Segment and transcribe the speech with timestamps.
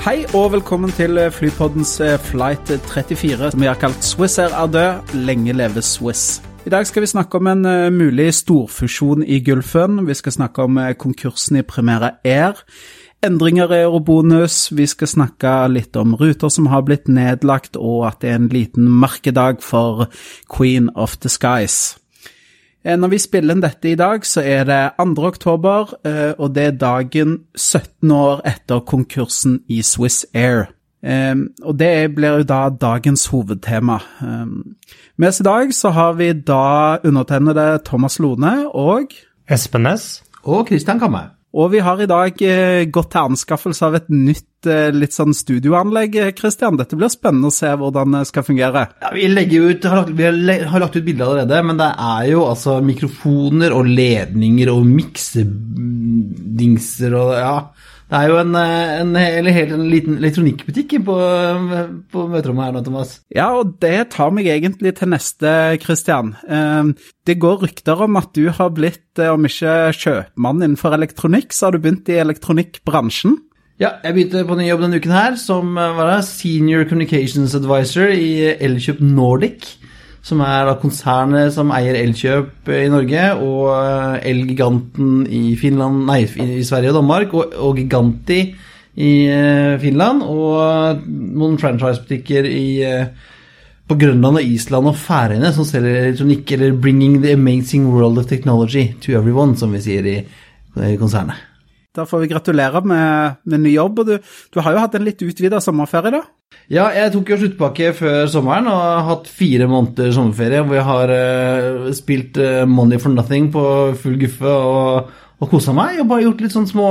[0.00, 4.70] Hei og velkommen til Flypoddens eh, flight 34, som vi har kalt Swiss Air er
[4.72, 6.38] død, lenge leve Swiss.
[6.64, 10.00] I dag skal vi snakke om en uh, mulig storfusjon i Gulfen.
[10.08, 12.64] Vi skal snakke om konkursen i Primera Air.
[13.20, 14.70] Endringer i eurobonus.
[14.72, 18.48] Vi skal snakke litt om ruter som har blitt nedlagt, og at det er en
[18.48, 20.08] liten merkedag for
[20.48, 21.99] Queen of the Skies.
[22.84, 25.24] Når vi spiller inn dette i dag, så er det 2.
[25.28, 25.90] oktober,
[26.38, 30.70] og det er dagen 17 år etter konkursen i Swiss Air.
[31.04, 33.98] Og det blir jo da dagens hovedtema.
[35.16, 39.12] Med oss i dag så har vi da undertegnede Thomas Lone og
[39.50, 40.22] Espen Næss.
[40.44, 41.39] Og Christian Kamme.
[41.50, 42.36] Og vi har i dag
[42.94, 44.46] gått til anskaffelse av et nytt
[44.94, 46.76] litt sånn studioanlegg, Christian.
[46.78, 48.82] Dette blir spennende å se hvordan det skal fungere.
[49.00, 49.22] Ja, vi,
[49.56, 53.70] ut, har lagt, vi har lagt ut bilder allerede, men det er jo altså mikrofoner
[53.74, 57.58] og ledninger og miksedingser og ja.
[58.10, 61.16] Det er jo en, en, en, helt en liten elektronikkbutikk på,
[62.10, 63.12] på møterommet her nå, Thomas.
[63.30, 66.32] Ja, og det tar meg egentlig til neste, Christian.
[66.42, 71.78] Det går rykter om at du har blitt, om ikke kjøpmann innenfor elektronikk, så har
[71.78, 73.38] du begynt i elektronikkbransjen?
[73.80, 78.50] Ja, jeg begynte på ny jobb denne uken her som det, Senior Communications Advisor i
[78.58, 79.70] Elkjøp Nordic
[80.22, 86.64] som er da konsernet som eier Elkjøp i Norge, og Elgiganten i, Finland, nei, i
[86.66, 88.40] Sverige og Danmark, og, og Giganti
[89.00, 89.12] i
[89.80, 92.48] Finland, og noen franchisebutikker
[93.90, 98.26] på Grønland og Island og Færøyene som selger elektronikk, eller 'Bringing the amazing world of
[98.26, 100.18] technology to everyone', som vi sier i,
[100.92, 101.34] i konsernet.
[101.96, 103.98] Da får vi gratulere med, med ny jobb.
[103.98, 104.18] og du,
[104.54, 106.22] du, har jo hatt en litt utvida sommerferie, da?
[106.70, 110.86] Ja, jeg tok jo sluttpakke før sommeren og har hatt fire måneder sommerferie hvor jeg
[110.86, 113.64] har uh, spilt uh, Money for Nothing på
[113.98, 115.08] full guffe og,
[115.42, 115.98] og kosa meg.
[115.98, 116.86] Og bare gjort litt sånn små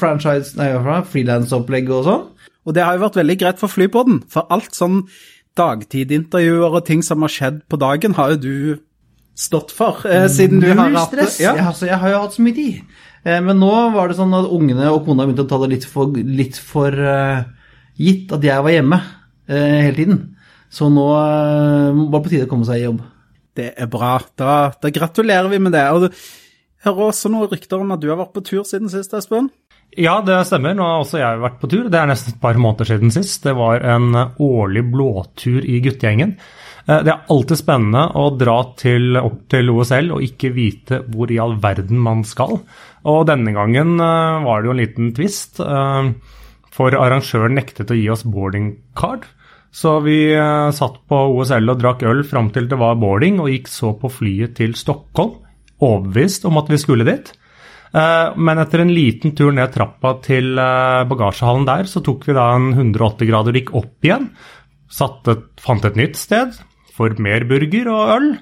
[0.00, 0.70] franchise, nei,
[1.12, 2.24] frilansopplegg og sånn.
[2.64, 5.02] Og det har jo vært veldig greit for Flypodden, for alt sånn
[5.60, 8.56] dagtidintervjuer og ting som har skjedd på dagen, har jo du
[9.38, 11.28] stått for, eh, siden du har hatt det.
[11.40, 11.52] Ja.
[11.52, 12.80] Jeg, altså, jeg har jo hatt så mye tid.
[13.24, 15.86] Eh, men nå var det sånn at ungene og kona begynte å ta det litt
[15.88, 17.44] for, litt for uh,
[17.98, 18.98] gitt at jeg var hjemme
[19.48, 20.20] eh, hele tiden.
[20.70, 23.00] Så nå eh, var det på tide å komme seg i jobb.
[23.58, 24.16] Det er bra.
[24.38, 25.86] Da, da gratulerer vi med det.
[25.94, 26.20] Og du
[26.86, 29.50] hører også noen rykter om at du har vært på tur siden sist, Espen?
[29.98, 30.76] Ja, det stemmer.
[30.76, 31.88] Nå har også jeg vært på tur.
[31.90, 33.40] Det er nesten et par måneder siden sist.
[33.46, 36.36] Det var en årlig blåtur i guttegjengen.
[36.88, 41.32] Eh, det er alltid spennende å dra til, opp til OSL og ikke vite hvor
[41.32, 42.60] i all verden man skal.
[43.08, 46.12] Og denne gangen eh, var det jo en liten twist, eh,
[46.78, 49.26] for arrangøren nektet å gi oss boarding card.
[49.74, 50.30] Så vi
[50.72, 54.08] satt på OSL og drakk øl fram til det var boarding, og gikk så på
[54.12, 55.34] flyet til Stockholm,
[55.84, 57.28] overbevist om at vi skulle dit.
[57.92, 62.70] Men etter en liten tur ned trappa til bagasjehallen der, så tok vi da en
[62.72, 64.30] 180 grader og gikk opp igjen.
[64.88, 66.56] Et, fant et nytt sted,
[66.96, 68.32] for mer burger og øl.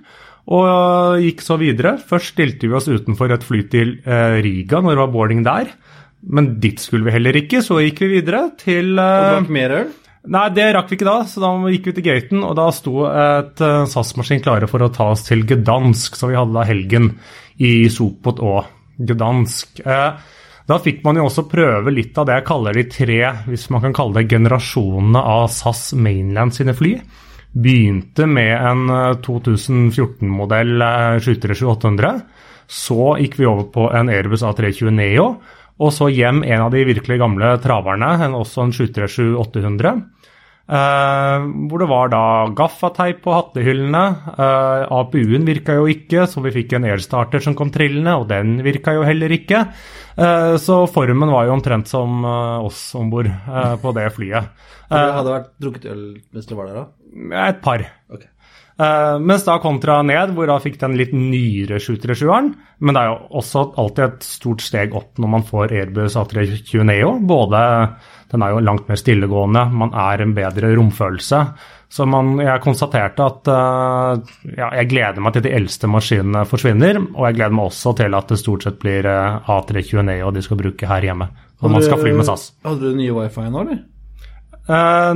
[0.46, 1.96] Og gikk så videre.
[1.98, 5.72] Først stilte vi oss utenfor et fly til eh, Riga når det var boarding der.
[6.26, 9.74] Men dit skulle vi heller ikke, så gikk vi videre til uh, Og drakk mer
[9.80, 9.90] øl?
[10.26, 13.04] Nei, det rakk vi ikke da, så da gikk vi til gaten, og da sto
[13.06, 17.12] et uh, SAS-maskin klare for å ta oss til Gdansk, så vi hadde da helgen
[17.62, 18.66] i Sopot og
[18.98, 19.84] Gdansk.
[19.86, 20.18] Uh,
[20.66, 23.84] da fikk man jo også prøve litt av det jeg kaller de tre, hvis man
[23.84, 26.96] kan kalle det generasjonene av SAS Mainland sine fly.
[27.56, 28.90] Begynte med en
[29.22, 30.82] 2014-modell
[31.22, 32.18] 737-800.
[32.66, 35.28] Så gikk vi over på en Airbus A320 Neo.
[35.82, 40.04] Og så hjem en av de virkelig gamle traverne, også en 737-800.
[40.66, 42.22] Uh, hvor det var da
[42.58, 44.02] gaffateip på hattehyllene.
[44.34, 48.56] Uh, APU-en virka jo ikke, så vi fikk en airstarter som kom trillende, og den
[48.66, 49.62] virka jo heller ikke.
[50.18, 53.30] Uh, så formen var jo omtrent som oss om bord
[53.82, 54.50] på det flyet.
[54.90, 56.02] Uh, hadde vært drukket øl
[56.34, 57.46] mens du var der, da?
[57.46, 57.86] Et par.
[58.10, 58.30] Okay.
[58.76, 62.50] Uh, mens da kontra ned, hvor da fikk den litt nyere 737-eren.
[62.84, 66.84] Men det er jo også alltid et stort steg opp når man får Airbus A320
[66.84, 67.14] Neo.
[67.24, 67.62] Både
[68.28, 71.40] den er jo langt mer stillegående, man er en bedre romfølelse.
[71.88, 77.00] Så man, jeg konstaterte at uh, ja, jeg gleder meg til de eldste maskinene forsvinner.
[77.14, 80.44] Og jeg gleder meg også til at det stort sett blir uh, A320 Neo de
[80.44, 81.32] skal bruke her hjemme.
[81.62, 82.50] Og man skal fly med SAS.
[82.66, 83.84] Hadde du nye wifi nå, eller?
[84.66, 85.14] Uh,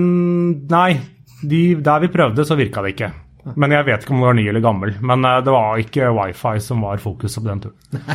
[0.71, 0.95] nei,
[1.43, 3.11] de, der vi prøvde, så virka det ikke.
[3.57, 4.95] Men jeg vet ikke om det var ny eller gammel.
[5.01, 8.07] Men eh, det var ikke wifi som var fokuset på den turen.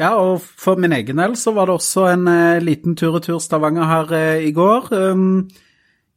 [0.00, 3.86] Ja, og for min egen del så var det også en eh, liten tur-retur Stavanger
[3.86, 4.88] her eh, i går.
[4.90, 5.44] Um,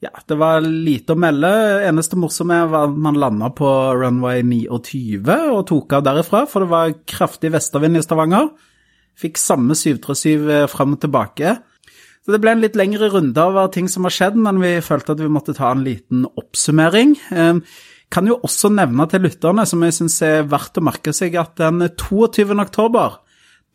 [0.02, 1.52] ja, det var lite å melde.
[1.86, 5.22] Eneste morsomme var at man landa på runway 29
[5.54, 8.50] og tok av derifra, for det var kraftig vestavind i Stavanger.
[9.18, 11.60] Fikk samme 737 eh, fram og tilbake.
[12.26, 15.14] Så det ble en litt lengre runde av ting som har skjedd, men vi følte
[15.14, 17.14] at vi måtte ta en liten oppsummering.
[17.30, 17.62] Um,
[18.14, 21.58] kan jo også nevne til lytterne, som jeg syns er verdt å merke seg, at
[21.60, 22.56] den 22.
[22.64, 23.20] oktober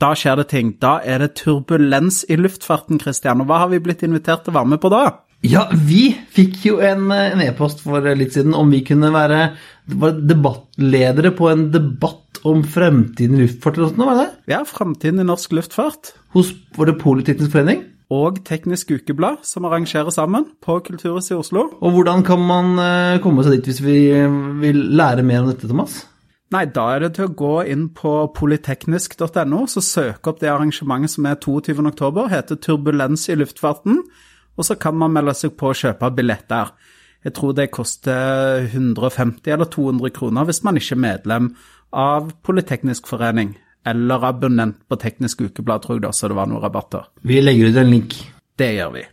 [0.03, 0.73] da skjer det ting.
[0.83, 3.43] Da er det turbulens i luftfarten, Christian.
[3.43, 5.03] Og hva har vi blitt invitert til å være med på da?
[5.47, 7.11] Ja, vi fikk jo en
[7.43, 9.53] e-post for litt siden om vi kunne være
[9.91, 14.29] debattledere på en debatt om fremtiden i luftfart eller noe, var det?
[14.51, 16.15] Ja, fremtiden i norsk luftfart.
[16.35, 17.83] Hos var det Politeknisk forening?
[18.13, 21.69] Og Teknisk Ukeblad, som arrangerer sammen på Kulturhuset i Oslo.
[21.81, 23.99] Og hvordan kan man eh, komme seg dit hvis vi
[24.61, 26.03] vil lære mer om dette, Thomas?
[26.53, 31.15] Nei, da er det til å gå inn på polyteknisk.no, så søke opp det arrangementet
[31.15, 34.03] som er 22.10, heter Turbulens i luftfarten,
[34.53, 36.75] og så kan man melde seg på å kjøpe billett der.
[37.25, 41.53] Jeg tror det koster 150 eller 200 kroner hvis man ikke er medlem
[41.95, 43.55] av Polyteknisk forening,
[43.87, 47.09] eller abonnent på Teknisk Ukeblad, tror jeg da, så det var noen rabatter.
[47.27, 48.17] Vi legger ut en link.
[48.59, 49.07] Det gjør vi.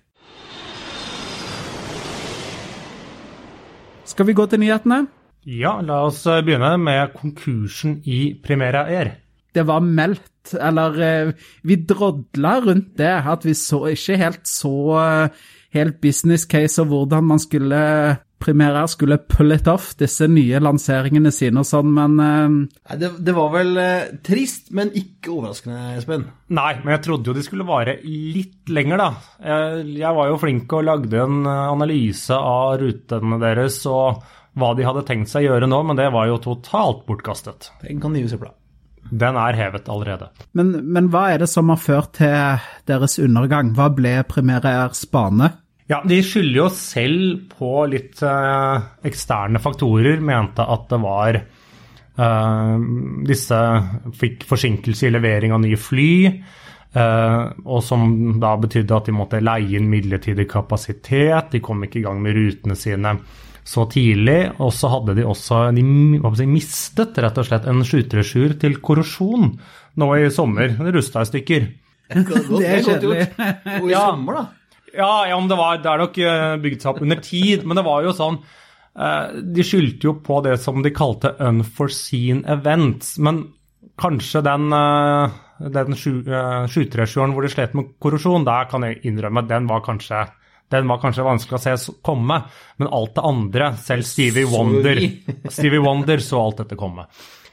[4.10, 5.04] Skal vi gå til nyhetene?
[5.48, 9.14] Ja, la oss eh, begynne med konkursen i Primera Air.
[9.56, 11.32] Det var meldt, eller eh,
[11.66, 15.46] vi drodla rundt det, at vi så ikke helt så eh,
[15.78, 17.80] helt business case og hvordan man skulle
[18.40, 23.36] Primera skulle pull it off, disse nye lanseringene sine og sånn, men Nei, det, det,
[23.36, 26.26] var vel uh, trist, men ikke overraskende, Espen?
[26.56, 29.10] Nei, men jeg trodde jo de skulle vare litt lenger, da.
[29.44, 34.24] Jeg, jeg var jo flink og lagde en analyse av rutene deres og
[34.60, 37.72] hva de hadde tenkt seg å gjøre nå, men det var jo totalt bortkastet.
[37.84, 38.50] Den kan jo se på.
[39.10, 40.30] Den er hevet allerede.
[40.58, 42.60] Men, men, hva er det som har ført til
[42.90, 43.74] deres undergang?
[43.78, 45.50] Hva ble Primera Airs bane?
[45.90, 50.22] Ja, De skylder jo selv på litt eh, eksterne faktorer.
[50.22, 52.76] Mente at det var eh,
[53.26, 53.62] Disse
[54.20, 56.14] fikk forsinkelse i levering av nye fly.
[56.90, 58.06] Eh, og som
[58.42, 61.56] da betydde at de måtte leie inn midlertidig kapasitet.
[61.56, 63.18] De kom ikke i gang med rutene sine
[63.66, 64.40] så tidlig.
[64.62, 65.88] Og så hadde de også de
[66.38, 69.56] si, mistet rett og slett en 737 til korrosjon
[69.98, 70.78] nå i sommer.
[70.78, 71.68] Det rusta i stykker.
[72.14, 73.28] det er kjedelig.
[73.82, 74.48] Og i ja, sommer, da?
[74.96, 77.68] Ja, ja men det, var, det er nok eh, bygd seg opp under tid.
[77.68, 82.44] Men det var jo sånn uh, De skyldte jo på det som de kalte unforeseen
[82.50, 83.18] events.
[83.22, 83.46] Men
[84.00, 89.50] kanskje den uh, den 737-eren hvor de slet med korrosjon, der kan jeg innrømme at
[89.52, 90.28] den var kanskje
[90.70, 92.36] den var kanskje vanskelig å se komme,
[92.78, 95.00] men alt det andre, selv Stevie Wonder,
[95.50, 97.08] Stevie Wonder så alt dette komme.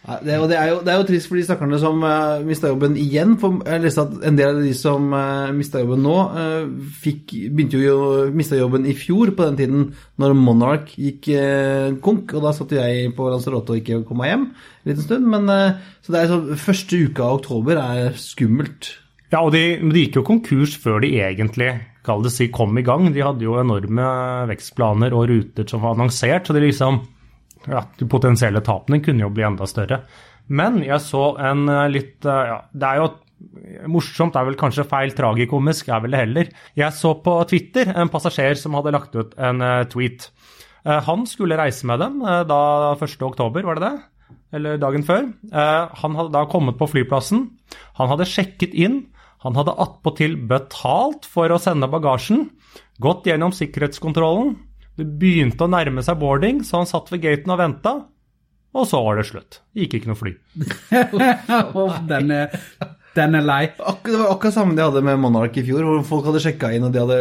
[0.06, 2.70] Det, det, er jo, det, er jo, trist for de stakkarene som uh, eh, mista
[2.70, 3.34] jobben igjen.
[3.42, 6.92] For jeg leste at en del av de som uh, eh, mista jobben nå, uh,
[7.02, 9.88] fikk, begynte jo å miste jobben i fjor på den tiden
[10.22, 12.36] når Monarch gikk uh, konk.
[12.38, 15.26] Og da satt jeg på Lanzarote og ikke kom meg hjem en liten stund.
[15.34, 18.92] Men uh, så det er så, første uka av oktober er skummelt.
[19.34, 21.72] Ja, og de, de gikk jo konkurs før de egentlig
[22.06, 23.10] kall det si, kom i gang.
[23.10, 24.06] De hadde jo enorme
[24.52, 27.02] vekstplaner og ruter som var annonsert, så de liksom
[27.70, 30.02] ja, de potensielle tapene kunne jo bli enda større.
[30.46, 33.12] Men jeg så en eh, litt eh, ja, Det er jo
[33.90, 36.52] morsomt, det er vel kanskje feil tragikomisk, er vel det heller.
[36.78, 40.30] Jeg så på Twitter en passasjer som hadde lagt ut en uh, tweet.
[40.86, 42.60] Han skulle reise med dem da
[42.94, 43.34] 1.10,
[43.66, 44.30] var det det?
[44.56, 45.26] Eller dagen før.
[45.50, 47.42] han hadde da kommet på flyplassen.
[47.98, 49.00] Han hadde sjekket inn.
[49.44, 52.46] Han hadde attpåtil betalt for å sende bagasjen,
[53.02, 54.54] gått gjennom sikkerhetskontrollen.
[54.96, 57.94] Det begynte å nærme seg boarding, så han satt ved gaten og venta.
[58.76, 59.60] Og så var det slutt.
[59.76, 60.32] Gikk ikke noe fly.
[62.10, 62.58] den, er,
[63.16, 63.62] den er lei.
[63.76, 66.74] Akkurat, det var akkurat samme de hadde med Monark i fjor, hvor folk hadde sjekka
[66.76, 67.20] inn og de hadde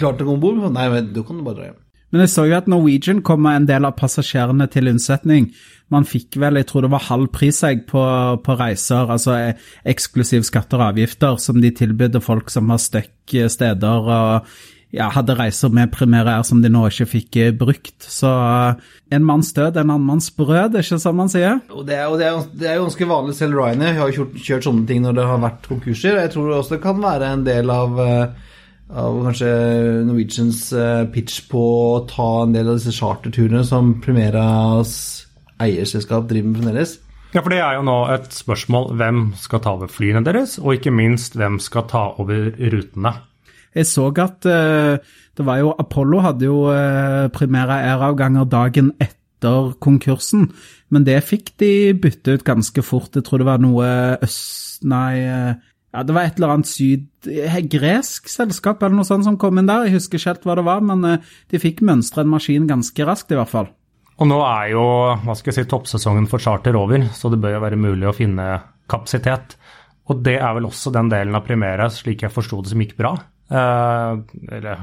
[0.00, 0.66] klart å gå om bord.
[0.74, 1.80] Nei, men du kan bare dra hjem.
[2.12, 5.48] Men jeg så jo at Norwegian kom med en del av passasjerene til unnsetning.
[5.92, 8.02] Man fikk vel, jeg tror det var halv pris på,
[8.44, 9.38] på reiser, altså
[9.88, 14.52] eksklusiv skatter og avgifter, som de tilbød folk som har støkk steder og
[14.92, 17.96] ja, hadde reiser med Air som de nå ikke fikk eh, brukt.
[18.04, 18.78] Så uh,
[19.12, 21.60] en manns død, en annen manns brød, er ikke sånn man sier?
[21.72, 23.36] Og det, er, og det, er, det er jo ganske vanlig.
[23.38, 26.20] Selv Ryanair har jo kjørt, kjørt, sånne ting når det har vært konkurser.
[26.20, 28.48] Jeg tror også det kan være en del av uh,
[28.92, 29.50] av kanskje
[30.04, 34.92] Norwegians eh, pitch på å ta en del av disse charterturene som Primeras
[35.62, 36.98] eierselskap driver med fremdeles.
[37.32, 40.76] Ja, for det er jo nå et spørsmål hvem skal ta over flyene deres, og
[40.76, 43.14] ikke minst hvem skal ta over rutene.
[43.76, 45.00] Jeg så at uh,
[45.36, 50.50] det var jo Apollo hadde jo uh, Primera Air-avganger dagen etter konkursen,
[50.92, 53.16] men det fikk de bytte ut ganske fort.
[53.16, 53.88] Jeg tror det var noe
[54.22, 54.82] øst...
[54.82, 55.52] Nei uh,
[55.94, 57.06] ja, Det var et eller annet syd...
[57.70, 59.86] Gresk selskap eller noe sånt som kom inn der.
[59.86, 63.30] Jeg husker ikke helt hva det var, men de fikk mønstre en maskin ganske raskt,
[63.30, 63.68] i hvert fall.
[64.20, 64.82] Og nå er jo
[65.24, 68.16] hva skal jeg si, toppsesongen for charter over, så det bør jo være mulig å
[68.16, 68.48] finne
[68.90, 69.56] kapasitet.
[70.10, 72.96] Og det er vel også den delen av Primera, slik jeg forsto det, som gikk
[72.98, 73.14] bra.
[73.52, 74.80] Uh, eller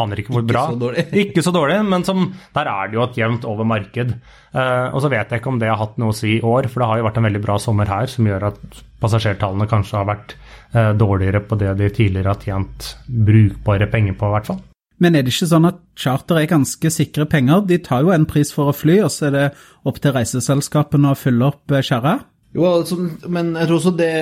[0.00, 0.64] aner ikke hvor ikke bra.
[0.72, 4.14] Så ikke så dårlig, men som, der er det jo et jevnt over marked.
[4.54, 6.70] Uh, og så vet jeg ikke om det har hatt noe å si i år,
[6.72, 10.00] for det har jo vært en veldig bra sommer her som gjør at passasjertallene kanskje
[10.00, 10.34] har vært
[10.72, 12.94] uh, dårligere på det de tidligere har tjent
[13.28, 14.64] brukbare penger på, i hvert fall.
[14.98, 17.62] Men er det ikke sånn at charter er ganske sikre penger?
[17.68, 19.46] De tar jo en pris for å fly, og så er det
[19.86, 22.24] opp til reiseselskapene å fylle opp skjæret?
[22.56, 22.96] Jo, altså,
[23.28, 24.12] men jeg tror også det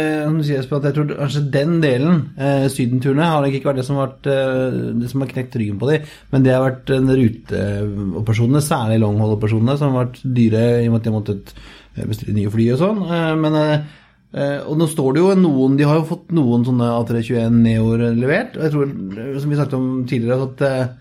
[0.45, 4.27] sier, jeg tror kanskje den delen, eh, sydenturene, har ikke vært det som har, vært,
[4.33, 8.99] eh, det som har knekt ryggen på dem, men det har vært eh, ruteoperasjonene, særlig
[9.05, 11.55] longhold-operasjonene, som har vært dyre i og med at de har måttet
[12.05, 13.01] bestille nye fly og sånn.
[13.07, 16.91] Eh, men eh, og nå står det jo noen De har jo fått noen sånne
[16.99, 18.59] A321 Neoer levert.
[18.59, 18.95] Og jeg tror,
[19.41, 20.95] som vi snakket om tidligere, at eh,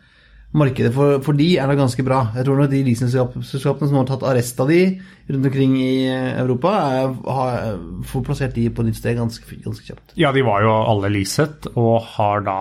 [0.55, 2.21] markedet for, for de er da ganske bra.
[2.35, 4.79] Jeg tror nok de leasingselskapene som har tatt arrest av de
[5.27, 10.15] rundt omkring i Europa, er, har, får plassert de på nytt sted ganske, ganske kjapt.
[10.19, 12.59] Ja, de var jo alle leaset, og har da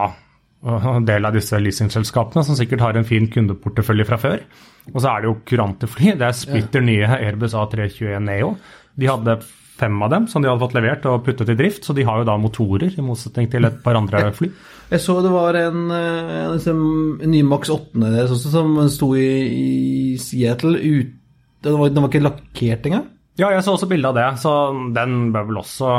[0.65, 4.47] en del av disse leasingselskapene som sikkert har en fin kundeportefølje fra før.
[4.93, 6.15] Og så er det jo kurante fly.
[6.19, 8.55] Det er splitter nye Airbus A321 Neo.
[8.97, 9.39] De hadde
[9.75, 12.21] fem av dem som de hadde fått levert og puttet i drift, så de har
[12.21, 14.52] jo da motorer, i motsetning til et par andre fly.
[14.93, 19.28] Jeg så det var en, en, en ny Max 8 deres også, som sto i,
[19.50, 19.69] i
[20.23, 21.21] Seattle ute
[21.64, 23.07] den var, den var, ikke lakkert engang?
[23.40, 24.52] Ja, jeg så også bilde av det, så
[24.95, 25.95] den bør vel også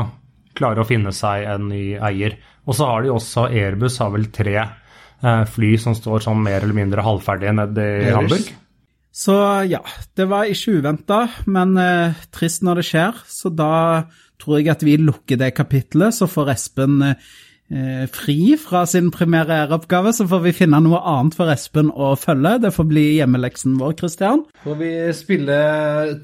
[0.55, 2.38] klare å finne seg en ny eier.
[2.65, 6.62] Og så har de også Airbus har vel tre eh, fly som står sånn mer
[6.62, 8.53] eller mindre halvferdige nede i Hamburg.
[9.15, 9.34] Så
[9.72, 9.79] ja,
[10.19, 13.19] det var ikke uventa, men eh, trist når det skjer.
[13.31, 14.03] Så da
[14.41, 19.62] tror jeg at vi lukker det kapitlet, så får Espen eh, fri fra sin primære
[19.63, 20.12] æreoppgave.
[20.17, 22.57] Så får vi finne noe annet for Espen å følge.
[22.67, 24.43] Det får bli hjemmeleksen vår, Christian.
[24.67, 25.62] Får vi spille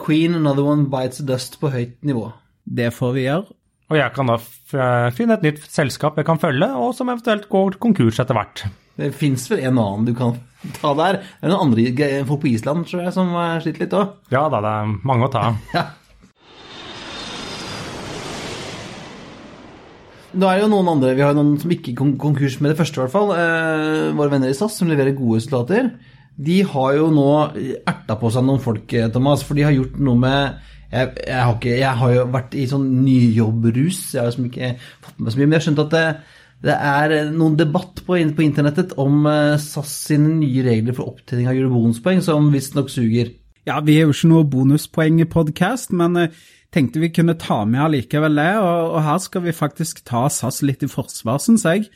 [0.01, 2.27] Queen Another One Bites Dust på høyt nivå.
[2.67, 3.47] Det får vi gjøre.
[3.91, 4.37] Og jeg kan da
[5.15, 8.67] finne et nytt selskap jeg kan følge, og som eventuelt går konkurs etter hvert.
[8.99, 10.35] Det fins vel en annen du kan
[10.77, 11.21] ta der.
[11.39, 13.33] Det er noen andre folk på Island tror jeg, som
[13.63, 14.13] sliter litt òg.
[14.33, 15.65] Ja da, det er mange å ta av.
[15.77, 15.87] Ja.
[20.31, 22.79] Da er det jo noen andre, Vi har noen som ikke gikk konkurs med det
[22.79, 23.33] første, i hvert fall.
[23.35, 25.89] Eh, våre venner i SAS, som leverer gode resultater.
[26.39, 27.31] De har jo nå
[27.83, 31.53] erta på seg noen folk, Thomas, for de har gjort noe med jeg, jeg, har,
[31.55, 33.99] ikke, jeg har, jo vært i sånn nyjobbrus.
[34.11, 34.71] Jeg har liksom ikke
[35.03, 35.45] fått med så mye.
[35.45, 36.05] Men jeg har skjønt at det,
[36.61, 39.25] det er noen debatt på, på internettet om
[39.57, 43.31] SAS sine nye regler for opptjening av julebonuspoeng, som visstnok suger.
[43.65, 46.19] Ja, vi er jo ikke noe bonuspoeng-podkast, men
[46.73, 48.53] tenkte vi kunne ta med allikevel det.
[48.61, 51.89] Og, og, her skal vi faktisk ta SAS litt i forsvar, syns jeg.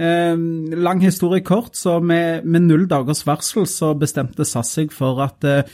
[0.00, 0.36] Eh,
[0.78, 5.44] lang historie kort, så med, med, null dagers varsel så bestemte SAS seg for at
[5.48, 5.64] eh,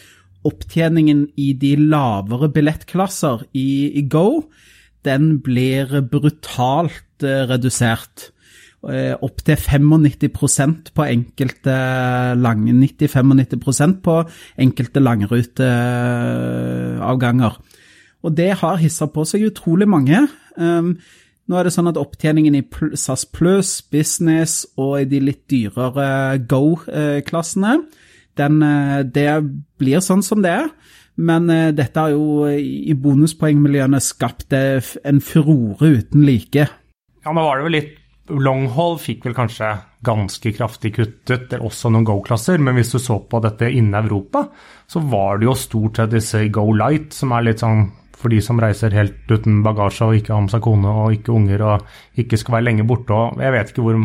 [0.49, 4.49] opptjeningen i de lavere billettklasser i, i Go,
[5.07, 8.33] den blir brutalt eh, redusert.
[8.79, 11.75] Opptil opp til 95% på enkelte
[12.39, 14.23] lange 90-95% på
[14.63, 17.59] enkelte langruteavganger.
[18.23, 20.29] Og det har hissa på seg utrolig mange.
[20.57, 20.99] Um,
[21.49, 22.67] nå er det sånn at opptjeningen i
[22.99, 29.31] SAS Pluss, Business og i de litt dyrere Go-klassene eh, eh, det
[29.81, 30.69] blir sånn som det er.
[31.19, 36.69] Men dette har jo i bonuspoengmiljøene skapt en furore uten like.
[37.29, 37.97] Ja, nå var det vel litt
[38.33, 39.67] Longhold fikk vel kanskje
[40.05, 43.97] ganske kraftig kuttet, det er også noen Go-klasser, men hvis du så på dette innen
[44.01, 44.47] Europa,
[44.89, 48.41] så var det jo stort sett disse Go Light, som er litt sånn for de
[48.45, 52.23] som reiser helt uten bagasje og ikke har med seg kone og ikke unger og
[52.25, 53.13] ikke skal være lenge borte.
[53.13, 54.01] og Jeg vet ikke hvor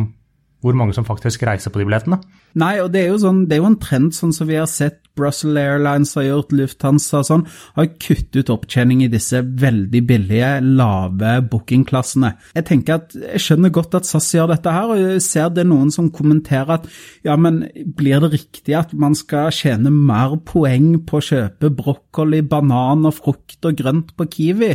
[0.63, 2.22] hvor mange som faktisk reiser på de billettene.
[2.60, 4.70] Nei, og det er jo, sånn, det er jo en trend sånn som vi har
[4.70, 7.43] sett Brussels Airlines har gjort, Lufthansa og sånn,
[7.75, 12.34] har kuttet ut opptjening i disse veldig billige, lave bookingklassene.
[12.58, 15.67] Jeg tenker at, jeg skjønner godt at SAS gjør dette her, og jeg ser det
[15.70, 16.89] noen som kommenterer at
[17.27, 17.63] ja, men
[17.98, 23.17] blir det riktig at man skal tjene mer poeng på å kjøpe brokkoli, banan og
[23.20, 24.74] frukt og grønt på Kiwi?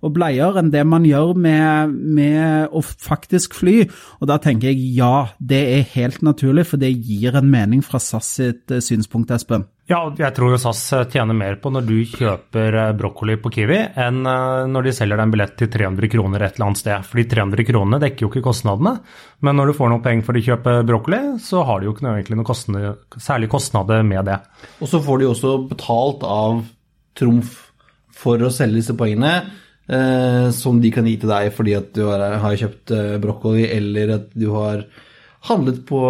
[0.00, 3.82] Og bleier enn det man gjør med, med, å faktisk fly.
[4.20, 8.00] Og da tenker jeg ja, det er helt naturlig, for det gir en mening fra
[8.02, 9.66] SAS sitt eh, synspunkt, Espen.
[9.90, 10.80] Ja, jeg tror jo SAS
[11.10, 15.18] tjener mer på når du kjøper eh, brokkoli på Kiwi, enn eh, når de selger
[15.18, 17.08] deg en billett til 300 kroner et eller annet sted.
[17.10, 18.96] Fordi 300 kronene dekker jo ikke kostnadene,
[19.44, 22.06] men når du får noe penger for å kjøpe brokkoli, så har du jo ikke
[22.06, 24.38] noe, egentlig noe kostnad, særlig kostnader med det.
[24.78, 26.62] Og så får de også betalt av
[27.18, 27.58] Trumf
[28.20, 29.40] for å selge disse poengene,
[29.90, 33.66] eh, som de kan gi til deg fordi at du har, har kjøpt eh, brokkoli,
[33.76, 34.84] eller at du har
[35.48, 36.00] handlet på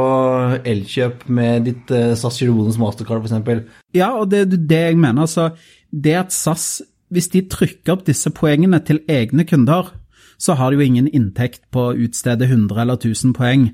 [0.66, 3.64] Elkjøp med ditt eh, SAS Girobonus Mastercard f.eks.
[3.96, 5.26] Ja, og det er det jeg mener.
[5.26, 5.50] Altså,
[5.90, 9.94] det at SAS, hvis de trykker opp disse poengene til egne kunder,
[10.40, 13.66] så har de jo ingen inntekt på å utstede 100 eller 1000 poeng.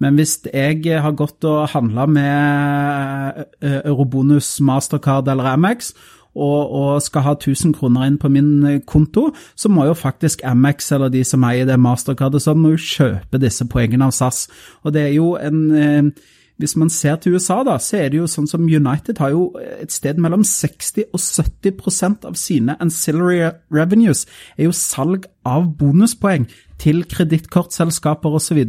[0.00, 3.42] Men hvis jeg har gått og handla med
[3.84, 5.92] Eurobonus Mastercard eller Amex,
[6.34, 10.44] og, og, skal ha 1000 kroner inn på min eh, konto, så må jo faktisk
[10.46, 14.46] Amex eller de som eier det mastercardet, sånn, må jo kjøpe disse poengene av SAS.
[14.84, 16.30] Og det er jo en eh,
[16.62, 19.48] hvis man ser til USA, da, så er det jo sånn som United har jo
[19.74, 23.40] et sted mellom 60 og 70% av sine ancillary
[23.74, 24.22] revenues
[24.54, 26.46] er jo salg av bonuspoeng
[26.78, 28.62] til kredittkortselskaper osv.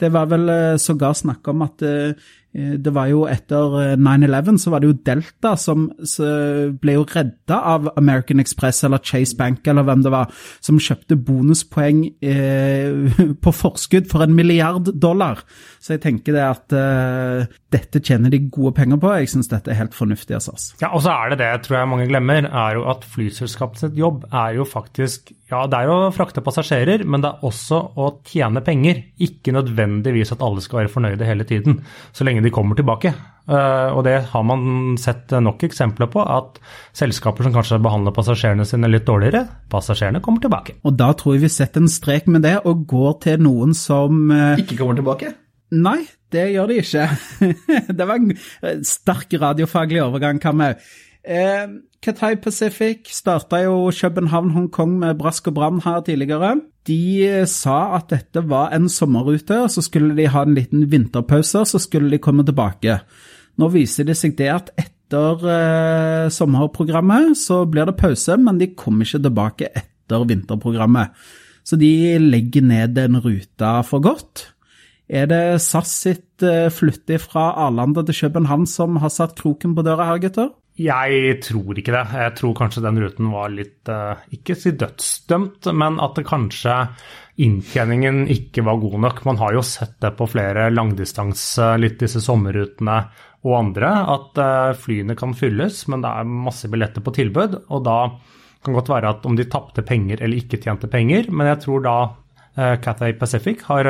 [0.00, 1.84] Det var vel eh, sågar snakk om at
[2.52, 5.84] det var jo etter 9-11 eh, så var det jo Delta som
[6.82, 11.18] ble jo redda av American Express eller Chase Bank eller hvem det var, som kjøpte
[11.28, 15.44] bonuspoeng eh, på forskudd for en milliard dollar.
[15.78, 19.14] Så jeg tenker det at eh, dette tjener de gode penger på.
[19.20, 20.72] Jeg syns dette er helt fornuftig av SAS.
[20.82, 24.26] Ja, og så er det det tror jeg mange glemmer, er jo at flyselskapets jobb
[24.26, 28.62] er jo faktisk ja, det er å frakte passasjerer, men det er også å tjene
[28.62, 29.02] penger.
[29.26, 31.80] Ikke nødvendigvis at alle skal være fornøyde hele tiden,
[32.14, 33.12] så lenge de kommer tilbake.
[33.50, 36.60] Uh, og det har man sett nok eksempler på, at
[36.94, 39.42] selskaper som kanskje behandler passasjerene sine litt dårligere,
[39.72, 40.78] passasjerene kommer tilbake.
[40.86, 44.30] Og da tror jeg vi setter en strek med det og går til noen som
[44.30, 45.34] uh, Ikke kommer tilbake?
[45.74, 47.08] Nei, det gjør de ikke.
[47.98, 50.76] det var en sterk radiofaglig overgang, Kamau.
[51.24, 51.66] Eh,
[52.00, 56.54] Cathay Pacific starta jo København-Hongkong med brask og bram her tidligere.
[56.88, 60.86] De eh, sa at dette var en sommerrute, og så skulle de ha en liten
[60.90, 63.00] vinterpause, og så skulle de komme tilbake.
[63.60, 68.72] Nå viser det seg det at etter eh, sommerprogrammet så blir det pause, men de
[68.72, 71.12] kommer ikke tilbake etter vinterprogrammet.
[71.66, 74.48] Så de legger ned den ruta for godt.
[75.10, 79.84] Er det SAS sitt eh, flytte fra Arlanda til København som har satt kroken på
[79.84, 80.52] døra her, gutter?
[80.80, 82.04] Jeg tror ikke det.
[82.22, 86.76] Jeg tror kanskje den ruten var litt eh, Ikke si dødsdømt, men at det kanskje
[87.40, 89.20] inntjeningen ikke var god nok.
[89.28, 92.96] Man har jo sett det på flere langdistanse, litt disse sommerrutene
[93.48, 97.60] og andre, at eh, flyene kan fylles, men det er masse billetter på tilbud.
[97.68, 98.00] Og da
[98.64, 101.84] kan godt være at om de tapte penger eller ikke tjente penger, men jeg tror
[101.84, 101.96] da
[102.84, 103.86] Cathay Pacific har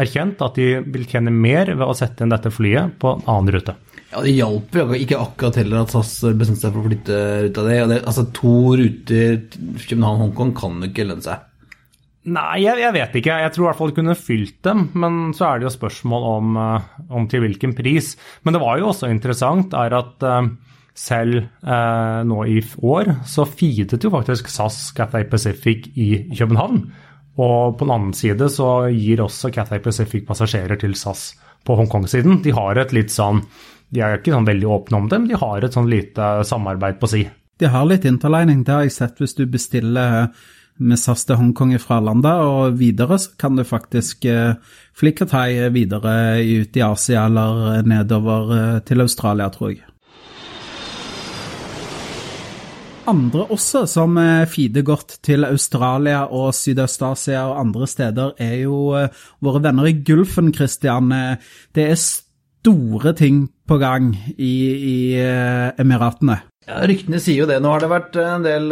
[0.00, 3.54] erkjent at de vil tjene mer ved å sette inn dette flyet på en annen
[3.54, 3.76] rute.
[4.12, 7.20] Ja, Det hjalp jo ikke akkurat heller at SAS bestemte seg for å flytte
[7.54, 7.78] det.
[7.88, 11.48] det altså To ruter København-Hongkong kan jo ikke lønne seg.
[12.22, 13.38] Nei, jeg, jeg, vet ikke.
[13.42, 14.84] Jeg tror i hvert fall de kunne fylt dem.
[14.94, 18.12] Men så er det jo spørsmål om, eh, om, til hvilken pris.
[18.44, 20.28] Men det var jo også interessant er at
[20.92, 26.84] selv eh, nå i år så feedet jo faktisk SAS Cathay Pacific i København.
[27.40, 31.30] Og på den annen side så gir også Cathay Pacific passasjerer til SAS
[31.64, 32.42] på Hongkong-siden.
[32.44, 33.40] De har et litt sånn
[33.92, 36.98] de er ikke sånn veldig åpne om det, men de har et sånn lite samarbeid
[37.00, 37.26] på si.
[37.60, 40.30] De har litt interlining, det har jeg sett hvis du bestiller
[40.80, 44.56] med SAS til Hongkong fra landet, og videre så kan du faktisk eh,
[44.96, 49.84] fly Cathay videre ut i Asia eller nedover eh, til Australia, tror jeg.
[53.10, 58.92] Andre også som eh, feeder godt til Australia og Sydøst-Asia og andre steder, er jo
[59.42, 61.10] våre venner i Gulfen, Christian.
[61.74, 64.96] Det er store ting på gang i, i
[65.82, 66.38] Emiratene.
[66.68, 67.58] Ja, Ryktene sier jo det.
[67.58, 68.70] Nå har det vært en del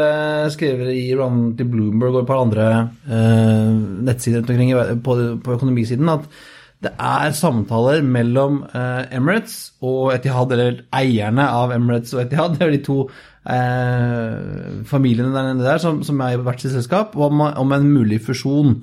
[0.55, 2.69] skrevet i til Bloomberg og et par andre
[3.11, 3.75] eh,
[4.07, 6.31] nettsider omkring på, på, økonomisiden at
[6.81, 12.73] det er samtaler mellom Emirates og Etihad, eller eierne av Emirates og Etihad, det er
[12.73, 13.03] de to
[14.87, 18.21] familiene der nede der som, som er i hvert sitt selskap, om, om en mulig
[18.23, 18.77] fusjon.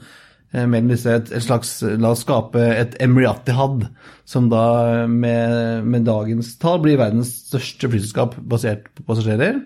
[0.56, 3.90] Eh, mellom disse et, et, slags La oss skape et Emriatihad,
[4.28, 9.60] som da med, med, dagens tall blir verdens største flyselskap basert på passasjerer.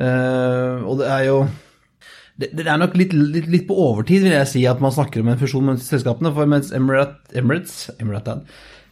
[0.00, 1.36] Eh, og det er jo
[2.40, 5.22] det, det er nok litt, litt, litt, på overtid, vil jeg si, at man snakker
[5.22, 6.32] om en fusjon med selskapene.
[6.34, 8.42] For mens Emirat, Emirates, Emiratad,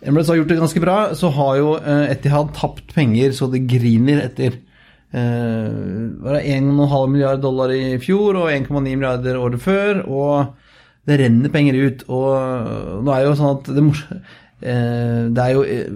[0.04, 4.20] Emirates har gjort det ganske bra, så har jo Etihad tapt penger så det griner
[4.28, 4.60] etter.
[5.08, 10.02] Uh, var det 1,5 milliard dollar i fjor og 1,9 milliarder året før.
[10.04, 10.56] og
[11.08, 12.04] det renner penger ut.
[12.12, 13.86] Og nå er jo sånn at det,
[14.60, 15.88] eh, Det er jo eh,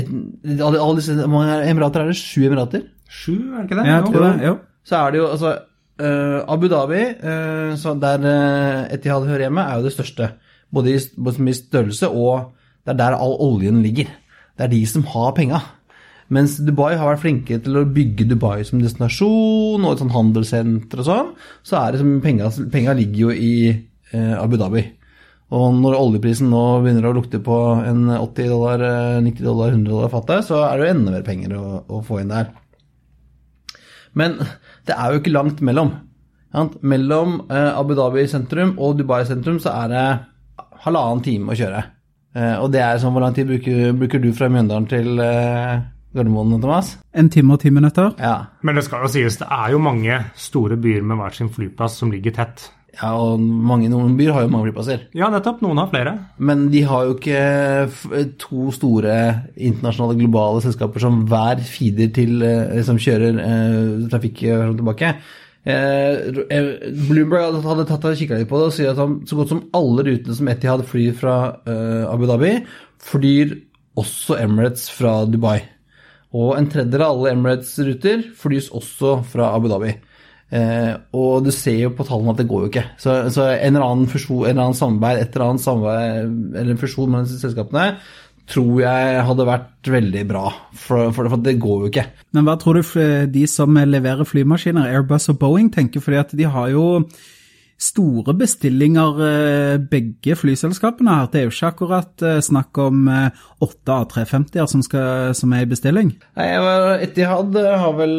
[0.00, 0.10] et,
[0.54, 2.18] alle, disse, hvor mange emirater er det?
[2.20, 2.88] Sju emirater?
[3.08, 3.86] Sju, er det ikke det?
[3.86, 4.34] Ja, jeg tror det.
[4.48, 4.56] Jo.
[4.84, 5.52] Så er det jo altså
[6.00, 10.32] eh, Abu Dhabi, eh, så der uh, Etihad hører hjemme, er jo det største.
[10.74, 12.52] Både i, både i størrelse og
[12.84, 14.10] det er der all oljen ligger.
[14.58, 15.60] Det er de som har penga.
[16.32, 21.02] Mens Dubai har vært flinke til å bygge Dubai som destinasjon og et sånn handelssenter
[21.02, 21.32] og sånn,
[21.66, 24.84] så er det som penga, ligger jo i eh, Abu Dhabi.
[25.54, 29.90] Og når oljeprisen nå begynner å lukte på en 80 dollar, eh, 90 dollar, 100
[29.92, 32.50] dollar fatet, så er det jo enda mer penger å, å få inn der.
[34.16, 34.38] Men
[34.88, 35.92] det er jo ikke langt mellom.
[36.54, 40.04] Ja, Mellom eh, Abu Dhabi sentrum og Dubai sentrum så er det
[40.84, 41.80] halvannen time å kjøre.
[42.34, 45.82] Eh, og det er sånn, hvor lang tid bruker, bruker du fra Mjøndalen til eh,
[46.14, 46.94] Gardermoen, Thomas?
[47.14, 48.12] En time og ti minutter.
[48.22, 48.36] Ja.
[48.62, 51.98] Men det skal jo sies, det er jo mange store byer med hver sin flyplass
[52.00, 52.70] som ligger tett.
[52.94, 55.00] ja, og mange noen byer har jo mange flyplasser.
[55.18, 55.60] Ja, nettopp.
[55.64, 56.12] Noen har flere.
[56.38, 57.40] Men de har jo ikke
[57.90, 58.06] f-
[58.38, 59.16] to store
[59.56, 64.78] internasjonale globale selskaper som hver feeder til eh, Som kjører eh, trafikk eh, fram og
[64.78, 65.10] tilbake.
[65.66, 66.70] Eh, eh,
[67.08, 69.48] Bloomberg hadde- hadde tatt og kikka litt på det og sier at han, så godt
[69.56, 72.54] som alle rutene som Etihad flyr fra eh, Abu Dhabi,
[73.10, 73.56] flyr
[73.98, 75.62] også Emirates fra Dubai.
[76.34, 79.92] Og en tredjedel av alle Emirates-ruter flys også fra Abu Dhabi.
[80.54, 82.84] Eh, og du ser jo på tallene at det går jo ikke.
[83.00, 86.74] Så, så en eller annen fusjon, en eller annen samarbeid, et eller annet samarbeid, eller
[86.74, 87.86] en fusjon mellom disse selskapene,
[88.50, 90.44] tror jeg hadde vært veldig bra.
[90.76, 92.06] For, for, for det går jo ikke.
[92.36, 92.82] Men hva tror du
[93.32, 96.04] de som leverer flymaskiner, Airbus og Boeing, tenker?
[96.04, 96.84] Fordi at de har jo
[97.80, 101.28] store bestillinger, eh, begge flyselskapene her.
[101.30, 105.70] Det er jo ikke akkurat eh, snakk om eh, åtte A350-er som, som er i
[105.70, 106.12] bestilling.
[106.38, 106.48] Nei,
[107.04, 108.16] Etihad har vel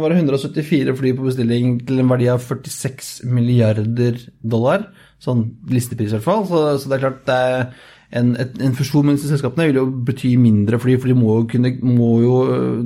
[0.00, 4.88] var 174 fly på bestilling til en verdi av 46 milliarder dollar.
[5.22, 6.46] Sånn listepris i hvert fall.
[6.48, 7.66] Så, så det er klart det er
[8.14, 11.72] en, en fusjon mellom selskapene vil jo bety mindre fly, for de må jo, kunne,
[11.82, 12.34] må jo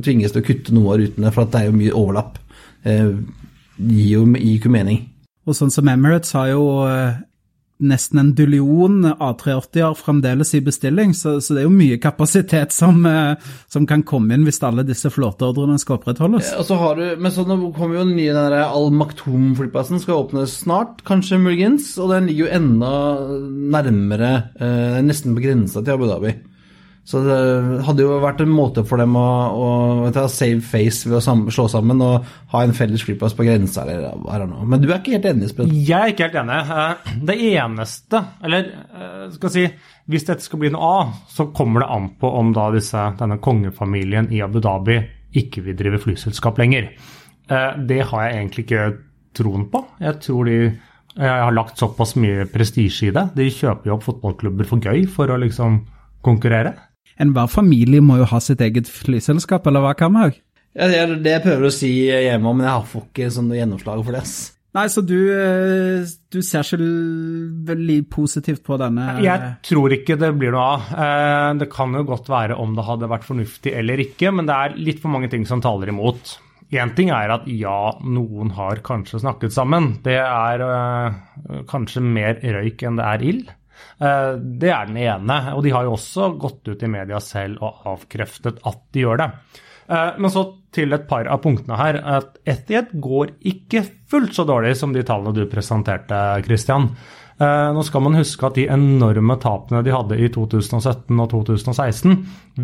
[0.05, 2.39] tvinges til å kutte noe av rutene, for det er jo mye overlapp.
[2.89, 3.11] Eh,
[3.79, 5.03] gir jo ikke mening.
[5.49, 7.17] Og sånn som Emirates har jo eh,
[7.79, 13.01] nesten en dullion A380-er fremdeles i bestilling, så, så det er jo mye kapasitet som,
[13.07, 13.39] eh,
[13.71, 16.51] som kan komme inn hvis alle disse flåteordrene skal opprettholdes.
[16.59, 20.25] Og så har du, men så nå kommer jo den nye den Al Maktoum-flyplassen, skal
[20.25, 22.93] åpnes snart, kanskje muligens, og den ligger jo enda
[23.79, 26.35] nærmere, eh, nesten på grensa til Abu Dhabi.
[27.09, 27.37] Så det
[27.87, 29.25] hadde jo vært en måte for dem å,
[29.57, 29.69] å
[30.13, 33.87] du, save face ved å sammen, slå sammen og ha en felles flyplass på grensa,
[33.87, 34.67] eller I don't nå.
[34.69, 35.71] Men du er ikke helt enig, Espen?
[35.73, 36.59] Jeg er ikke helt enig.
[36.69, 38.69] Eh, Det eneste, eller
[39.33, 42.53] skal jeg si, hvis dette skal bli noe av, så kommer det an på om
[42.57, 44.99] da disse, denne kongefamilien i Abu Dhabi
[45.41, 46.91] ikke vil drive flyselskap lenger.
[47.49, 48.85] Eh, Det har jeg egentlig ikke
[49.41, 49.81] troen på.
[50.05, 53.31] Jeg tror de eh, har lagt såpass mye prestisje i det.
[53.37, 55.81] De kjøper jo opp fotballklubber for gøy for å liksom
[56.25, 56.75] konkurrere.
[57.19, 60.29] Enhver familie må jo ha sitt eget flyselskap, eller hva kan vi?
[60.79, 64.05] Ja, det er det jeg prøver å si hjemme, men jeg får ikke sånn gjennomslag
[64.07, 64.23] for det.
[64.23, 64.37] ass.
[64.77, 66.87] Nei, så du, eh, du ser ikke
[67.71, 70.91] veldig positivt på denne Jeg tror ikke det blir noe av.
[70.93, 74.55] Eh, Det kan jo godt være om det hadde vært fornuftig eller ikke, men det
[74.55, 76.37] er litt for mange ting som taler imot.
[76.71, 80.03] Én ting er at ja, noen har kanskje snakket sammen.
[80.05, 83.49] Det er eh, kanskje mer røyk enn det er ild.
[84.01, 85.39] Eh, det er den ene.
[85.57, 89.23] Og de har jo også gått ut i media selv og avkreftet at de gjør
[89.23, 89.31] det.
[89.89, 92.01] Eh, men så til et par av punktene her.
[92.19, 96.91] at Etihad går ikke fullt så dårlig som de tallene du presenterte, Christian.
[97.39, 102.17] Eh, nå skal man huske at de enorme tapene de hadde i 2017 og 2016,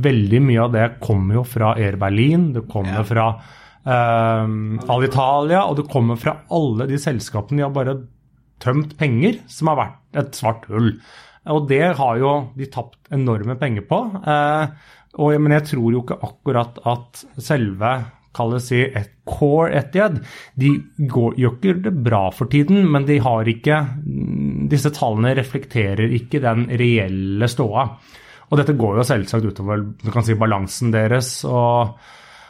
[0.03, 3.29] veldig mye av det kommer jo fra Air Berlin, det kommer fra
[3.87, 4.55] eh,
[4.97, 7.95] Alitalia, og det kommer fra alle de selskapene de har bare
[8.63, 10.93] tømt penger, som har vært et svart hull.
[11.53, 14.01] Og det har jo de tapt enorme penger på.
[14.25, 17.95] Eh, og, men jeg tror jo ikke akkurat at selve
[18.35, 20.19] kall det si et core Etiad.
[20.59, 23.79] de går, gjør ikke det bra for tiden, men de har ikke
[24.71, 27.85] Disse tallene reflekterer ikke den reelle ståa.
[28.51, 29.83] Og dette går jo selvsagt utover
[30.25, 31.95] si, balansen deres og,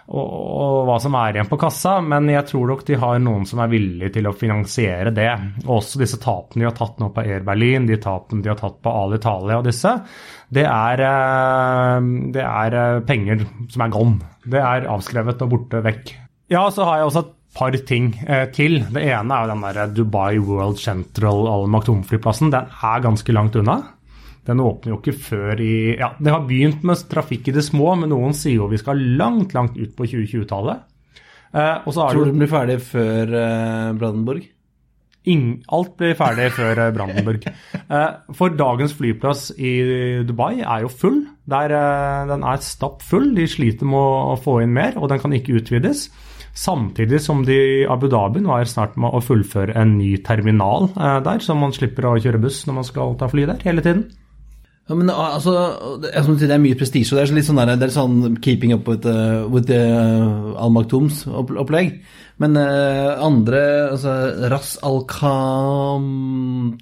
[0.04, 3.46] og, og hva som er igjen på kassa, men jeg tror nok de har noen
[3.48, 5.30] som er villige til å finansiere det.
[5.64, 8.60] Og også disse tapene de har tatt nå på Air Berlin, de tapene de har
[8.60, 9.94] tatt på Alitalia og disse,
[10.54, 14.34] det er, eh, det er eh, penger som er gone.
[14.44, 16.14] Det er avskrevet og borte vekk.
[16.52, 18.82] Ja, så har jeg også et par ting eh, til.
[18.92, 22.52] Det ene er jo den der Dubai World Central Al Maktoum-flyplassen.
[22.52, 23.80] Den er ganske langt unna.
[24.44, 27.94] Den åpner jo ikke før i Ja, det har begynt med trafikk i det små,
[28.00, 30.84] men noen sier jo vi skal langt, langt ut på 2020-tallet.
[31.54, 34.50] Eh, og så Tror du den blir ferdig før eh, Brandenburg?
[35.24, 37.46] Ingen, alt blir ferdig før eh, Brandenburg.
[37.84, 39.72] Eh, for dagens flyplass i
[40.28, 41.22] Dubai er jo full.
[41.48, 43.30] Der, eh, den er stappfull.
[43.36, 46.10] De sliter med å få inn mer, og den kan ikke utvides.
[46.54, 50.86] Samtidig som de i Abu Dhabi nå er snart med å fullføre en ny terminal
[50.94, 54.04] der, så man slipper å kjøre buss når man skal ta fly der hele tiden.
[54.84, 55.52] Ja, men altså,
[56.02, 57.16] det er, det mye prestisje.
[57.16, 60.74] Det er litt sånn, der, det er sånn keeping up with, uh, with uh, Al
[60.74, 62.02] Maktums opplegg.
[62.42, 63.62] Men uh, andre
[63.94, 64.12] altså,
[64.52, 66.76] Ras Al Khamtam,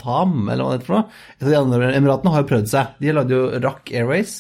[0.49, 1.07] eller hva det heter for noe.
[1.47, 2.85] De andre emiratene har jo prøvd seg.
[2.99, 4.33] De lagde jo Rack Airways,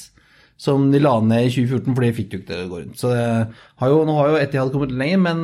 [0.58, 2.98] som de la ned i 2014, for de fikk jo ikke til å gå rundt.
[2.98, 5.38] Så det har jo, nå har jo Etihad kommet lenger, men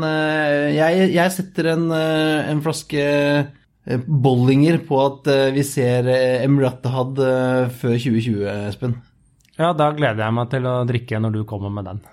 [0.74, 3.02] jeg, jeg, setter en, en flaske
[3.96, 8.98] bollinger på at eh, vi ser Emratahad Emiratahad før 2020, Espen.
[9.59, 12.07] Ja, da gleder jeg meg til å drikke når du kommer med den.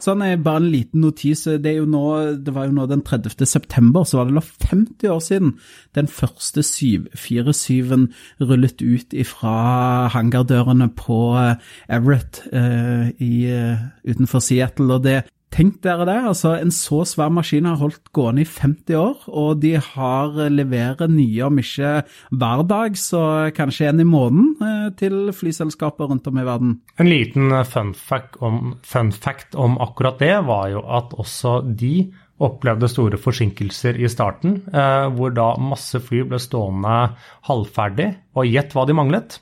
[0.00, 1.42] Sånn er Bare en liten notis.
[1.44, 2.04] Det, nå,
[2.40, 3.44] det, var jo nå den 30.
[3.48, 5.50] september, så var det 50 år siden
[5.98, 8.06] den første 747-en
[8.40, 11.20] rullet ut fra hangardørene på
[11.92, 13.34] Everett eh, i,
[14.08, 14.94] utenfor Seattle.
[14.96, 15.18] og det
[15.50, 19.58] Tenk dere det, altså en så svær maskin har holdt gående i 50 år, og
[19.64, 21.90] de har eh, leverer nye, om ikke
[22.38, 23.22] hver dag, så
[23.56, 26.76] kanskje en i måneden eh, til flyselskaper rundt om i verden.
[27.02, 31.58] En liten eh, fun fact, om, fun fact om akkurat det var jo at også
[31.66, 31.94] de
[32.40, 34.62] opplevde store forsinkelser i starten,
[35.12, 36.94] hvor da masse fly ble stående
[37.50, 39.36] halvferdig, og gjett hva de manglet?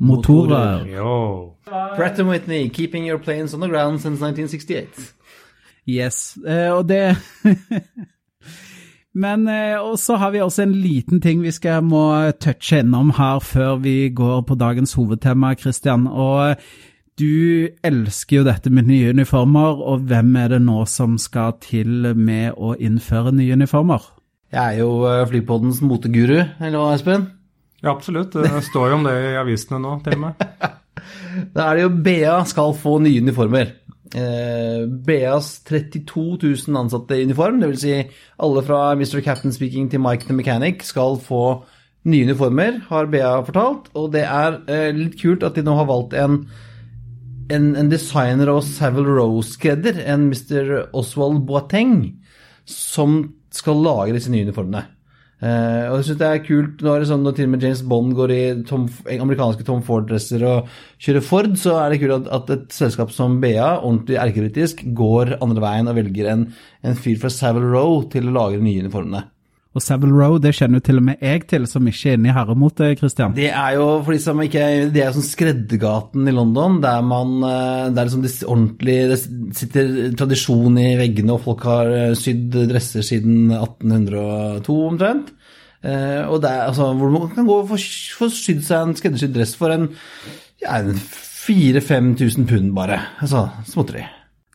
[0.00, 0.86] Motorer.
[0.88, 1.58] Jo.
[1.68, 5.12] Pratt Whitney, keeping your planes on the ground since 1968.
[5.88, 7.16] Yes, eh, og det
[9.12, 12.04] Men eh, så har vi også en liten ting vi skal må
[12.38, 16.06] touche innom her før vi går på dagens hovedtema, Christian.
[16.06, 16.54] Og
[17.18, 22.14] du elsker jo dette med nye uniformer, og hvem er det nå som skal til
[22.16, 24.06] med å innføre nye uniformer?
[24.50, 27.26] Jeg er jo eh, Flypoddens moteguru, eller hva, Espen?
[27.80, 28.34] Ja, absolutt.
[28.34, 30.46] Det står jo om det i avisene nå, til og med.
[31.56, 33.74] da er det jo BA skal få nye uniformer.
[34.14, 37.82] Eh, BAs 32 000 ansatte i uniform, dvs.
[37.84, 37.92] Si
[38.42, 39.20] alle fra Mr.
[39.22, 41.62] Captain Speaking til Mike the Mechanic, skal få
[42.04, 43.90] nye uniformer, har BA fortalt.
[43.94, 46.40] Og det er eh, litt kult at de nå har valgt en,
[47.52, 50.88] en, en designer og Savile Rose-skredder, en Mr.
[50.96, 52.00] Oswald Boateng,
[52.66, 53.22] som
[53.54, 54.86] skal lage disse nye uniformene.
[55.40, 58.12] Uh, og jeg synes det er kult når, sånn, når til og med James Bond
[58.18, 60.68] går i Tom, amerikanske Tom Ford-dresser og
[61.00, 65.38] kjører Ford, så er det kult at, at et selskap som BA, ordentlig erkebritisk, går
[65.40, 66.48] andre veien og velger en,
[66.84, 69.24] en fyr fra Savile Row til å lage de nye uniformene.
[69.70, 72.32] Og Savile Row det kjenner jo til og med jeg til, som ikke er inne
[72.32, 73.36] i herremotet, Christian.
[73.36, 77.36] Det er jo for de som ikke Det er sånn skreddergaten i London, der man
[77.38, 79.20] Det er liksom det ordentlig Det
[79.60, 85.30] sitter tradisjon i veggene, og folk har eh, sydd dresser siden 1802 omtrent.
[85.80, 87.78] Eh, og det er altså hvor man kan gå og få
[88.28, 89.88] sydd seg en skreddersydd dress for en
[90.60, 90.82] ja,
[91.46, 93.00] 4000-5000 pund, bare.
[93.22, 94.04] Altså småtteri.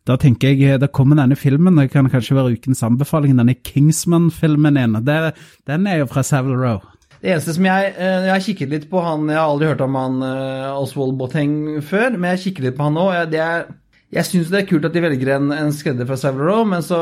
[0.06, 4.78] Da tenker jeg det kommer denne filmen, det kan kanskje være ukens anbefaling, denne Kingsman-filmen
[4.78, 5.02] ene.
[5.02, 6.84] Den er jo fra Savile Row.
[7.22, 9.82] Det eneste som jeg eh, Jeg har kikket litt på han Jeg har aldri hørt
[9.82, 13.06] om han uh, Oswald Botheng før, men jeg kikker litt på han nå.
[13.32, 13.66] Det er,
[14.14, 16.86] jeg syns det er kult at de velger en, en skredder fra Savile Row, men
[16.86, 17.00] så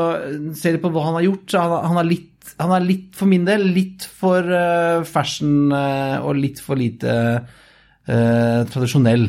[0.56, 3.10] ser de på hva han har gjort, så han, han, er, litt, han er litt,
[3.18, 7.18] for min del, litt for uh, fashion uh, og litt for lite
[8.04, 9.22] tradisjonell.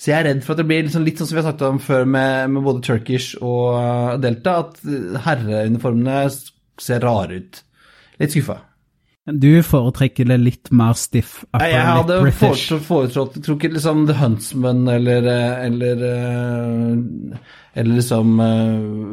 [0.00, 1.62] Så jeg er redd for at det blir liksom litt sånn som vi har sagt
[1.66, 4.78] om før med, med både Turkish og uh, Delta, at
[5.26, 6.22] herreuniformene
[6.80, 7.58] ser rare ut.
[8.22, 8.62] Litt skuffa.
[9.30, 12.16] Du foretrekker det litt mer stiff upper Jeg hadde
[13.44, 16.06] tror ikke liksom The Huntsman eller uh, eller,
[17.76, 18.40] eller liksom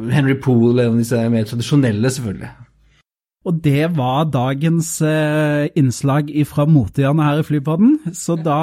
[0.08, 2.54] Henry Poole eller en av disse mer tradisjonelle, selvfølgelig.
[3.48, 4.96] Og det var dagens
[5.78, 8.58] innslag fra motehjørnet her i Flypodden, så da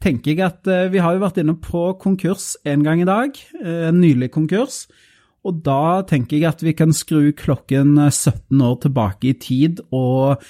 [0.00, 3.36] tenker jeg at eh, vi har jo vært inne på konkurs en gang i dag,
[3.60, 4.86] eh, en nylig konkurs.
[5.44, 9.82] Og da tenker jeg at vi kan skru klokken 17 eh, år tilbake i tid
[9.90, 10.42] og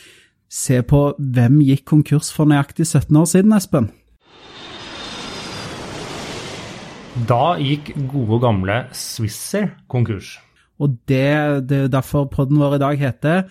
[0.50, 3.90] se på hvem gikk konkurs for nøyaktig 17 år siden, Espen?
[7.28, 10.38] Da gikk gode, gamle Swisser konkurs.
[10.80, 13.42] Og det, det er derfor podden vår i dag heter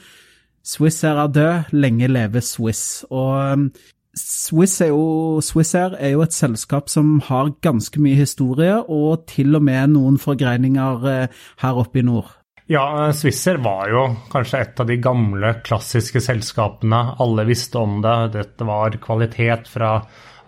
[0.65, 3.05] Swiss er død, lenge leve Swiss.
[3.09, 3.69] Og
[4.17, 9.53] Swiss er, jo, Swissair er jo et selskap som har ganske mye historie, og til
[9.59, 12.33] og med noen forgreininger eh, her oppe i nord.
[12.69, 16.99] Ja, Swisser Swissair var jo kanskje et av de gamle, klassiske selskapene.
[17.21, 18.17] Alle visste om det.
[18.35, 19.95] Dette var kvalitet fra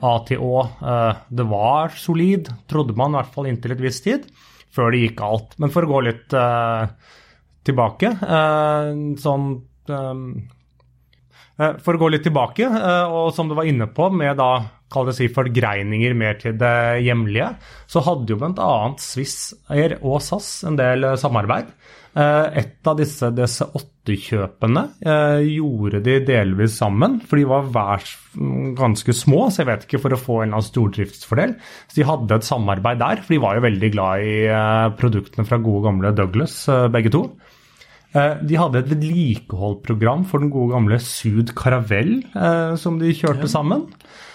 [0.01, 0.65] A til Å.
[0.81, 4.29] Eh, det var solid, trodde man i hvert fall inntil et visst tid.
[4.71, 5.57] før det gikk galt.
[5.59, 6.87] Men for å gå litt uh,
[7.67, 9.47] tilbake uh, sånn
[9.89, 10.23] eh, eh,
[11.57, 14.51] For å gå litt tilbake, eh, og som du var inne på, med da
[14.91, 17.53] kall det si forgreininger mer til det hjemlige,
[17.87, 18.71] så hadde jo bl.a.
[18.99, 21.71] Swissair og SAS en del eh, samarbeid.
[22.11, 28.03] Eh, Et av disse DC8-kjøpene eh, gjorde de delvis sammen, for de var hver
[28.35, 31.55] mm, ganske små, så jeg vet ikke for å få en eller annen stordriftsfordel.
[31.87, 35.47] Så de hadde et samarbeid der, for de var jo veldig glad i eh, produktene
[35.47, 37.25] fra gode gamle Douglas, eh, begge to.
[38.11, 43.47] Eh, De hadde et vedlikeholdprogram for den gode gamle Sud Caravelle eh, som de kjørte
[43.51, 43.85] sammen.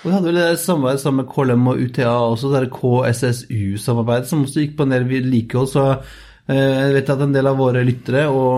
[0.02, 4.46] Og de hadde vel det samarbeidet sammen med KLM og UTA også, det KSSU-samarbeidet, som
[4.46, 5.68] også gikk på en del vedlikehold.
[5.68, 8.56] Så eh, jeg vet at en del av våre lyttere og,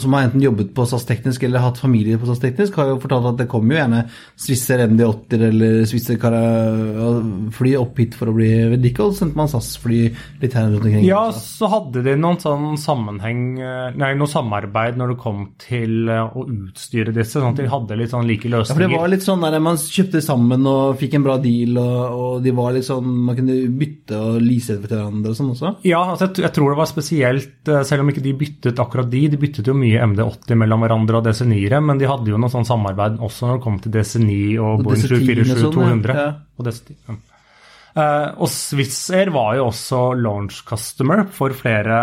[0.00, 3.00] som har enten jobbet på SAS Teknisk eller hatt familie på SAS Teknisk, har jo
[3.02, 4.02] fortalt at det kommer jo gjerne
[4.40, 6.20] Swisser MD80 eller Swisser
[7.52, 9.18] fly opp hit for å bli vedlikeholdt.
[9.18, 10.00] Sendte man SAS-fly
[10.42, 11.06] litt her rundt omkring.
[11.06, 16.10] Ja, så hadde de noen sånn sammenheng eh, Nei, noe samarbeid når det kom til
[16.10, 18.72] eh, å utstyre disse, sånn at de hadde litt sånn like løsninger.
[18.72, 21.78] Ja, for det var litt sånn der man kjøpte sammen og fikk en bra deal,
[21.80, 25.52] og, og de var litt sånn Man kunne bytte og lease til hverandre og sånn
[25.54, 25.74] også.
[25.88, 29.10] Ja, altså jeg, jeg tror det var spesielt, eh, selv om ikke de byttet akkurat
[29.12, 32.52] de, de byttet jo mye MD80 mellom hverandre og DC9-ere, men de hadde jo noe
[32.52, 36.18] sånn samarbeid også når det kom til DC9 og, Boeing DC10 og sånn, 747-200.
[36.22, 36.30] ja.
[36.56, 37.20] Og, DC10, ja.
[37.92, 41.98] Eh, og Swissair var jo også launch customer for flere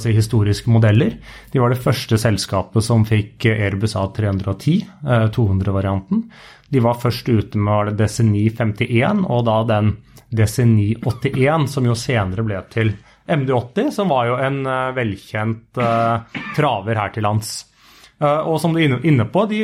[0.00, 1.18] si, historiske modeller.
[1.52, 6.24] De var det første selskapet som fikk Airbus A310, eh, 200-varianten.
[6.72, 9.92] De var først ute med DC951 og da den
[10.36, 17.00] DC981, som jo senere ble til MD80, som var jo en eh, velkjent eh, traver
[17.00, 17.54] her til lands.
[18.20, 19.62] Eh, og som du er inne, på, de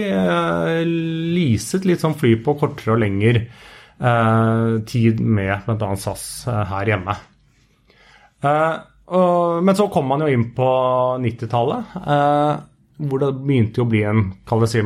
[1.35, 3.46] leaset litt sånn fly på kortere og lengre
[4.83, 5.88] tid med bl.a.
[5.94, 7.14] SAS her hjemme.
[8.42, 10.68] Men så kom man jo inn på
[11.22, 12.53] 90-tallet, eh,
[13.03, 14.25] hvor det begynte å bli en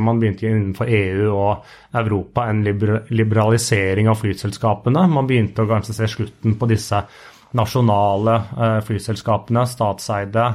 [0.01, 5.07] Man begynte innenfor EU og Europa en liberalisering av flyselskapene.
[5.09, 7.05] Man begynte å kanskje se slutten på disse
[7.54, 10.48] nasjonale eh, flyselskapene, statseide,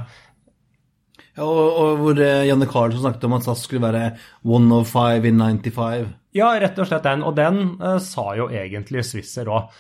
[1.38, 4.90] Ja, og, og hvor eh, Janne Carlsen snakket om at SAS skulle være one of
[4.92, 6.10] five in 95.
[6.36, 7.24] Ja, rett og slett den.
[7.28, 9.72] Og den eh, sa jo egentlig Swisser òg.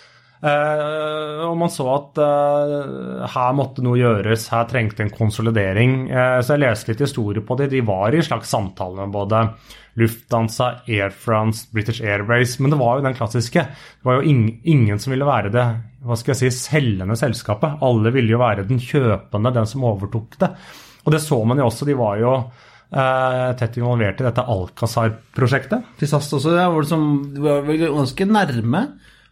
[0.41, 6.07] Og man så at eh, her måtte noe gjøres, her trengte en konsolidering.
[6.09, 7.69] Eh, så jeg leste litt historie på det.
[7.73, 9.43] De var i slags samtale med både
[10.01, 13.67] Lufthansa, Air France, British Airways, men det var jo den klassiske.
[13.69, 15.67] Det var jo ing ingen som ville være det
[16.01, 17.77] hva skal jeg si, selgende selskapet.
[17.85, 20.49] Alle ville jo være den kjøpende, den som overtok det.
[21.05, 21.85] Og det så man jo også.
[21.85, 25.93] De var jo eh, tett involvert i dette Alcazar-prosjektet.
[25.99, 27.01] Til SAS også, ja, det
[27.35, 28.85] de var vel ganske nærme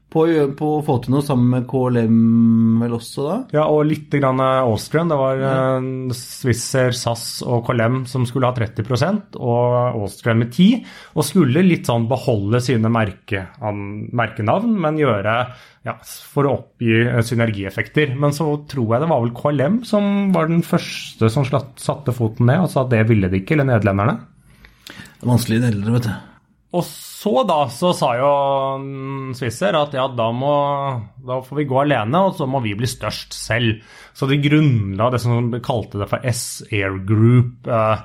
[0.09, 0.23] på,
[0.57, 3.35] på å få til noe sammen med KLM vel også da.
[3.53, 5.11] Ja, og litt grann Austrian.
[5.11, 5.55] Det var ja.
[6.17, 10.81] Swissair, SAS og KLM som skulle ha 30% og Austrian med 10
[11.13, 15.35] Og skulle litt sånn beholde sine merke, merkenavn, men gjøre
[15.87, 18.15] ja, for å oppgi eh, synergieffekter.
[18.19, 22.15] Men så tror jeg det var vel KLM som var den første som slatt, satte
[22.15, 24.17] foten ned og sa at det ville de ikke, eller nederlenderne.
[24.89, 26.28] Det er vanskelig i Nederland, vet du.
[26.69, 28.31] Og så da så sa jo
[29.37, 30.53] Swisser at ja, da, må,
[31.25, 33.79] da får vi gå alene, og så må vi bli størst selv.
[34.13, 38.03] Så de grunnla det som de kalte det for S-Air Group, eh,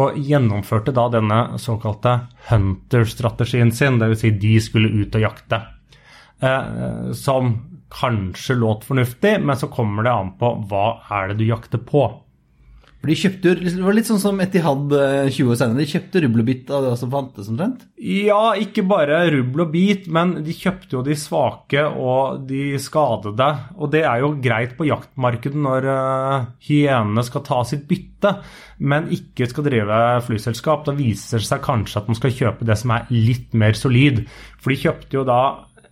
[0.00, 2.16] og gjennomførte da denne såkalte
[2.50, 4.22] Hunter-strategien sin, dvs.
[4.22, 5.62] Si de skulle ut og jakte.
[6.42, 7.54] Eh, som
[7.90, 12.04] kanskje låt fornuftig, men så kommer det an på hva er det du jakter på.
[13.00, 15.80] For de kjøpte jo, Det var litt sånn som Etihad eh, 20 år senere.
[15.80, 17.86] De kjøpte rubbel og bit av det som fantes omtrent.
[17.96, 23.48] Ja, ikke bare rubbel og bit, men de kjøpte jo de svake og de skadede.
[23.80, 28.34] Og det er jo greit på jaktmarkedet når uh, hyenene skal ta sitt bytte,
[28.84, 30.84] men ikke skal drive flyselskap.
[30.84, 34.26] Da viser det seg kanskje at man skal kjøpe det som er litt mer solid.
[34.60, 35.40] For de kjøpte jo da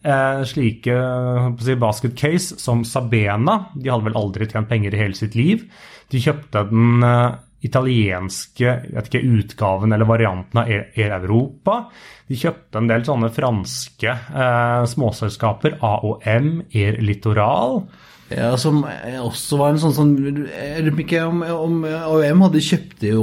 [0.03, 3.59] eh, slike eh, basket case som Sabena.
[3.75, 5.65] De hadde vel aldri tjent penger i hele sitt liv.
[6.13, 7.37] De kjøpte den eh,
[7.69, 11.81] italienske jeg vet ikke, utgaven eller varianten av Air, Air Europa.
[12.29, 15.79] De kjøpte en del sånne franske eh, småselskaper.
[15.85, 17.83] AOM, Air Littoral.
[18.29, 22.99] Ja, Som også var en sånn sånn Jeg lurer ikke om, om AOM hadde kjøpt
[23.01, 23.23] det jo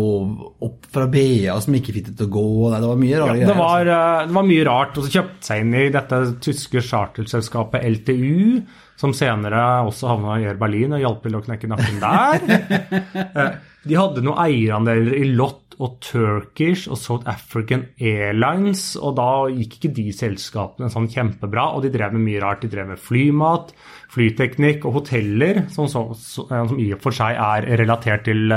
[0.65, 2.45] opp fra BA som ikke fikk det til å gå.
[2.73, 3.59] Nei, det var mye rare Ja, det, greier.
[3.59, 4.23] var, altså.
[4.23, 4.97] eh, det var mye rart.
[4.97, 8.63] Og så kjøpte seg inn i dette tyske charterselskapet LTU,
[8.99, 12.45] som senere også havna i Air Berlin og hjalp til å knekke nakken der.
[13.35, 19.27] Eh, De hadde noen eierandeler i Lott og Turkish og South African Airlines, og da
[19.51, 21.67] gikk ikke de selskapene sånn kjempebra.
[21.75, 22.63] Og de drev med mye rart.
[22.63, 23.73] De drev med flymat,
[24.15, 28.55] flyteknikk og hoteller, som, så, som i og for seg er relatert til,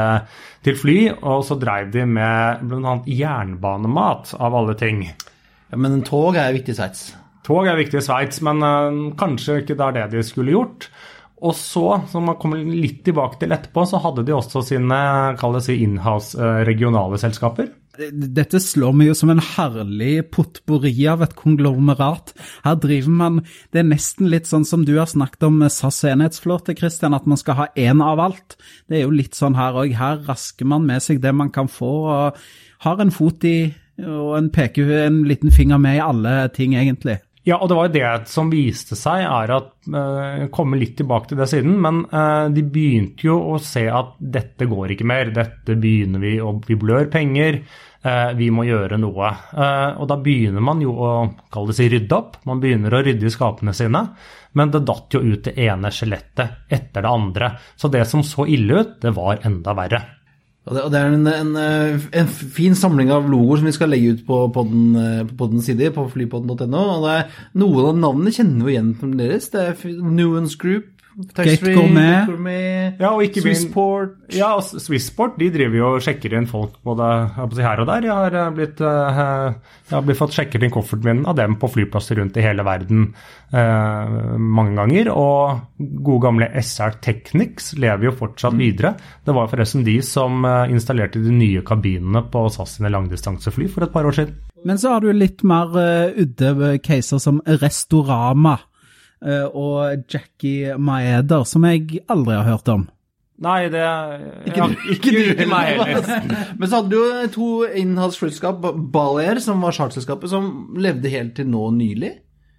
[0.64, 0.98] til fly.
[1.18, 2.98] Og så drev de med bl.a.
[3.18, 5.02] jernbanemat, av alle ting.
[5.68, 7.08] Ja, Men tog er viktig i Sveits?
[7.48, 10.90] Tog er viktig i Sveits, men uh, kanskje ikke det er det de skulle gjort.
[11.38, 14.98] Og så, som man kommer litt tilbake til etterpå, så hadde de også sine
[15.64, 17.70] si, inhouse uh, regionale selskaper.
[17.98, 22.30] Dette slår meg jo som en herlig potpourri av et konglomerat.
[22.62, 23.40] Her driver man
[23.72, 27.40] Det er nesten litt sånn som du har snakket om SAS enhetsflåte, Christian, at man
[27.40, 28.58] skal ha én av alt.
[28.86, 29.96] Det er jo litt sånn her òg.
[29.98, 32.38] Her rasker man med seg det man kan få, og
[32.86, 37.18] har en fot i og en, peker, en liten finger med i alle ting, egentlig.
[37.48, 41.30] Ja, og det var jo det som viste seg, er at uh, Kommer litt tilbake
[41.30, 45.32] til det siden, men uh, de begynte jo å se at dette går ikke mer.
[45.34, 47.62] Dette begynner vi å Vi blør penger.
[48.04, 49.30] Uh, vi må gjøre noe.
[49.98, 51.12] og da begynner man jo å
[51.50, 52.36] kall det si rydde opp.
[52.46, 54.04] Man begynner å rydde i skapene sine.
[54.58, 57.52] Men det datt jo ut det ene skjelettet etter det andre.
[57.76, 60.04] Så det som så ille ut, det var enda verre.
[60.68, 61.54] Og det, og det er en, en,
[62.20, 66.82] en, fin samling av logoer som vi skal legge ut på poddens side, på flypodden.no.
[66.98, 67.08] og
[67.58, 69.48] Noen av navnene kjenner vi igjen fremdeles.
[69.54, 70.90] Det er Nuance Group,
[71.34, 72.98] Gate Gourmet.
[73.00, 74.12] Ja, og ikke Swissport.
[74.34, 77.08] Ja, og Swissport de driver jo og sjekker inn folk både
[77.58, 78.06] her og der.
[78.06, 79.18] Jeg har, eh, blitt, uh,
[79.88, 82.62] jeg har blitt fått sjekket inn kofferten min av dem på flyplasser rundt i hele
[82.66, 83.08] verden
[83.50, 85.10] eh, mange ganger.
[85.10, 88.62] Og gode gamle SR Technics lever jo fortsatt mm.
[88.62, 88.94] videre.
[89.24, 93.94] Det var forresten de som installerte de nye kabinene på SAS sine langdistansefly for et
[93.94, 94.38] par år siden.
[94.64, 98.58] Men så har du litt mer uh, udde caser som Restorama.
[99.24, 102.86] Eh, og Jackie Maeder, som jeg aldri har hørt om.
[103.38, 103.82] Nei, det
[104.50, 106.08] Ikke, ja, ikke, du ikke meg heller.
[106.58, 108.64] Men så hadde du jo to innenlands flyselskap,
[108.94, 112.16] Balair, som var charterselskapet, som levde helt til nå nylig.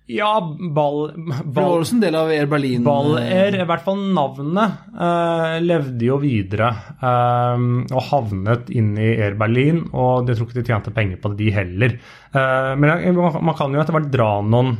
[0.09, 1.11] Ja, Ball...
[1.13, 2.81] ball det var også en del av Air Berlin?
[2.87, 6.71] Ballair, i hvert fall navnet, uh, levde jo videre.
[7.03, 11.33] Uh, og havnet inn i Air Berlin, og jeg tror ikke de tjente penger på
[11.35, 11.97] det, de heller.
[12.33, 14.77] Uh, men man kan jo etter hvert dra noen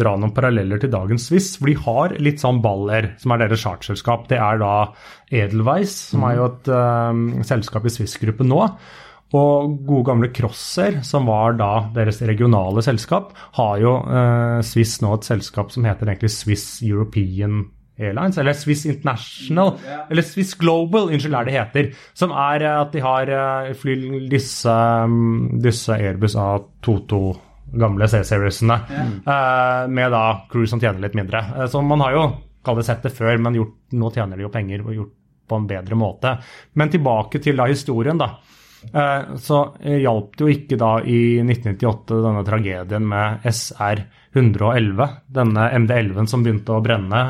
[0.00, 1.52] dra noen paralleller til dagens Swiss.
[1.60, 4.26] For de har litt sånn Baller, som er deres chartselskap.
[4.30, 4.74] Det er da
[5.30, 8.64] Edelweiss, som er jo et um, selskap i Swiss-gruppen nå.
[9.30, 15.12] Og gode gamle Crosser, som var da deres regionale selskap, har jo uh, Swiss nå
[15.14, 17.68] et selskap som heter egentlig Swiss European
[18.00, 20.06] Airlines, eller Swiss International, yeah.
[20.10, 21.92] eller Swiss Global, unnskyld, er det heter.
[22.16, 24.72] Som er at de har uh, fly disse,
[25.04, 27.20] um, disse Airbus A22
[27.72, 29.16] gamle C-seriesene, mm.
[29.26, 31.42] uh, med da crew som tjener litt mindre.
[31.56, 32.28] Uh, så man har jo
[32.66, 35.16] kall det sett det før, men gjort, nå tjener de jo penger og gjort
[35.50, 36.34] på en bedre måte.
[36.78, 38.34] Men tilbake til da historien, da.
[38.94, 44.04] Uh, så hjalp det jo ikke da i 1998 denne tragedien med SR
[44.36, 45.08] 111,
[45.40, 47.20] denne MD11 som begynte å brenne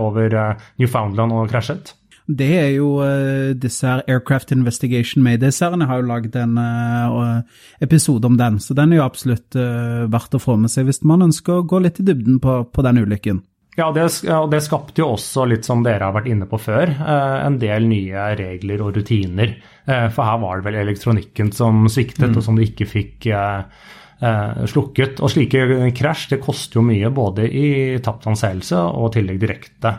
[0.00, 0.32] over
[0.80, 1.92] Newfoundland og krasjet.
[2.26, 7.42] Det er jo uh, disse her Aircraft Investigation Mayday-seriene har jo lagd en uh,
[7.82, 11.04] episode om den, så den er jo absolutt uh, verdt å få med seg hvis
[11.06, 13.44] man ønsker å gå litt i dybden på, på den ulykken.
[13.76, 16.94] Ja, det, og det skapte jo også litt som dere har vært inne på før,
[16.96, 19.52] en del nye regler og rutiner.
[19.84, 22.38] For her var det vel elektronikken som sviktet, mm.
[22.40, 23.26] og som de ikke fikk
[24.72, 25.20] slukket.
[25.20, 27.66] Og slike krasj det koster jo mye, både i
[28.00, 29.92] tapt anseelse og tillegg direkte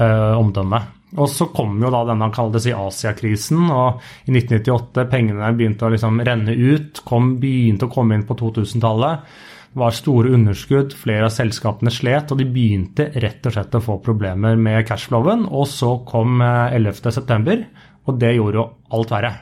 [0.00, 0.80] omdømme.
[1.18, 5.94] Og så kom jo da denne kalles i Asiakrisen, og i 1998 pengene begynte å
[5.94, 9.24] liksom renne ut, kom, begynte å komme inn på 2000-tallet.
[9.70, 13.82] Det var store underskudd, flere av selskapene slet, og de begynte rett og slett å
[13.84, 15.44] få problemer med cashflowen.
[15.46, 18.66] Og så kom 11.9, eh, og det gjorde jo
[18.98, 19.34] alt verre.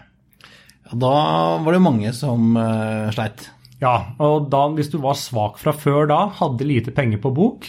[0.88, 1.14] Ja, da
[1.64, 3.48] var det mange som uh, sleit.
[3.80, 3.94] Ja,
[4.24, 7.68] og da, hvis du var svak fra før da, hadde lite penger på bok,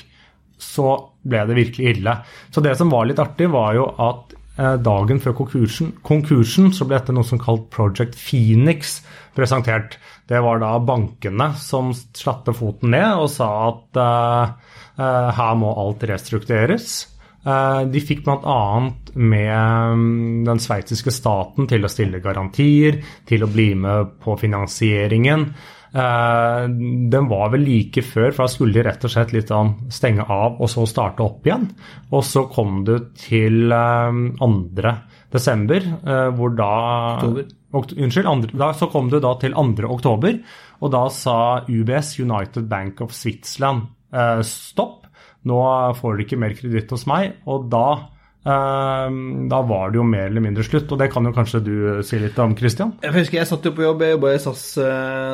[0.59, 0.91] så
[1.23, 2.15] ble det virkelig ille.
[2.51, 6.87] Så det som var litt artig, var jo at eh, dagen før konkursen, konkursen så
[6.87, 8.99] ble dette noe som kalt Project Phoenix
[9.37, 9.97] presentert.
[10.29, 16.05] Det var da bankene som slatte foten ned og sa at uh, her må alt
[16.05, 16.99] restruktureres.
[17.47, 18.59] Uh, de fikk bl.a.
[19.15, 25.47] med um, den sveitsiske staten til å stille garantier, til å bli med på finansieringen.
[25.89, 26.63] Eh,
[27.09, 30.25] den var vel like før, for da skulle de rett og slett litt sånn stenge
[30.29, 31.65] av og så starte opp igjen.
[32.13, 34.49] Og så kom du til 2.
[34.83, 34.99] Eh,
[35.33, 36.73] desember, eh, hvor da
[37.17, 37.55] Oktober.
[37.69, 39.85] Unnskyld, andre, da, så kom du da til 2.
[39.93, 40.39] oktober,
[40.81, 43.91] og da sa UBS, United Bank of Switzerland,
[44.41, 45.05] stopp.
[45.45, 45.59] Nå
[45.93, 47.35] får dere ikke mer kreditt hos meg.
[47.45, 48.09] Og da
[48.43, 51.73] Da var det jo mer eller mindre slutt, og det kan jo kanskje du
[52.07, 52.93] si litt om, Christian?
[53.03, 54.63] Jeg husker jeg satt jo på jobb, jeg jobba i SAS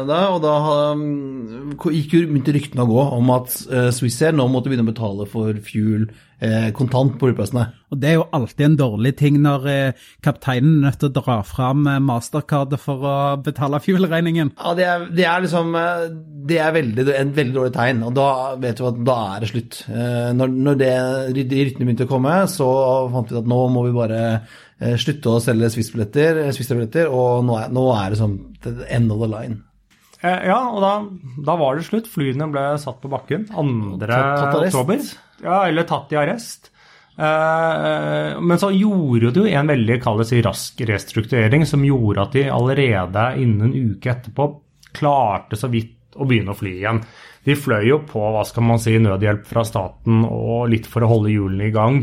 [0.09, 0.55] da, og da
[0.95, 4.89] um, gikk jo begynte ryktene å gå om at uh, Swissair nå måtte begynne å
[4.89, 6.24] betale for fuel eh,
[6.75, 7.69] kontant på flyplassene.
[7.95, 11.15] Og Det er jo alltid en dårlig ting når eh, kapteinen er nødt til å
[11.15, 13.15] dra fram eh, mastercardet for å
[13.45, 14.51] betale fuel-regningen.
[14.57, 16.07] Ja, det er, det er, liksom eh,
[16.49, 18.29] Det er veldig, en veldig dårlig tegn, og da
[18.61, 19.79] vet du at da er det slutt.
[19.87, 20.93] Eh, når, når det,
[21.37, 22.69] de ryktene begynte å komme, så
[23.13, 27.71] fant vi at nå må vi bare eh, slutte å selge Swiss-billetter, og nå er,
[27.75, 28.39] nå er det sånn
[28.89, 29.61] end of the line.
[30.25, 30.91] Ja, og da,
[31.45, 32.07] da, var det slutt.
[32.09, 33.65] Flyene ble satt på bakken 2.
[34.01, 35.03] oktober.
[35.43, 36.71] Ja, eller tatt i arrest.
[37.15, 43.29] Uh, men så gjorde du en veldig si, rask restrukturering som gjorde at de allerede
[43.39, 44.49] innen en uke etterpå
[44.95, 47.01] klarte så vidt å begynne å fly igjen.
[47.45, 51.09] De fløy jo på hva skal man si, nødhjelp fra staten og litt for å
[51.11, 51.99] holde hjulene i gang,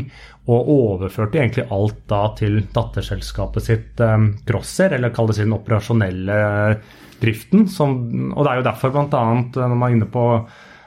[0.47, 6.37] og overførte egentlig alt da til datterselskapet sitt um, Crosser, eller kall det sin operasjonelle
[7.21, 7.67] driften.
[7.71, 7.97] Som,
[8.31, 9.23] og det er jo derfor bl.a.
[9.55, 10.27] når man er inne på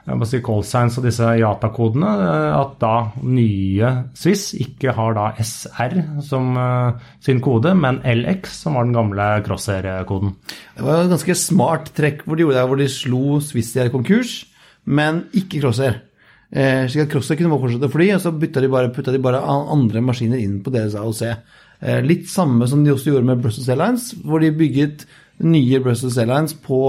[0.06, 2.94] si callsigns og disse Yata-kodene, eh, at da
[3.26, 8.94] nye Swiss ikke har da SR som uh, sin kode, men LX som var den
[8.94, 10.36] gamle Crossair-koden.
[10.76, 14.44] Det var et ganske smart trekk hvor de gjorde det, hvor de slo Swissair konkurs,
[14.86, 16.00] men ikke Crossair.
[16.54, 18.50] Eh, slik at Crossair kunne fortsette å fly, og så de
[18.94, 21.22] putta de bare andre maskiner inn på deres AOC.
[21.82, 25.06] Eh, litt samme som de også gjorde med Brussels Airlines, hvor de bygget
[25.44, 26.80] nye Brussels Airlines på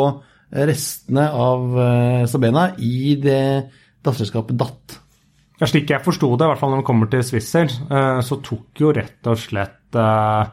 [0.51, 3.41] restene av uh, Sabena i det
[4.05, 4.97] datterselskapet DAT.
[5.57, 8.39] Ja, slik jeg forsto det, i hvert fall når det kommer til Swissair, uh, så
[8.45, 10.47] tok jo rett og slett uh,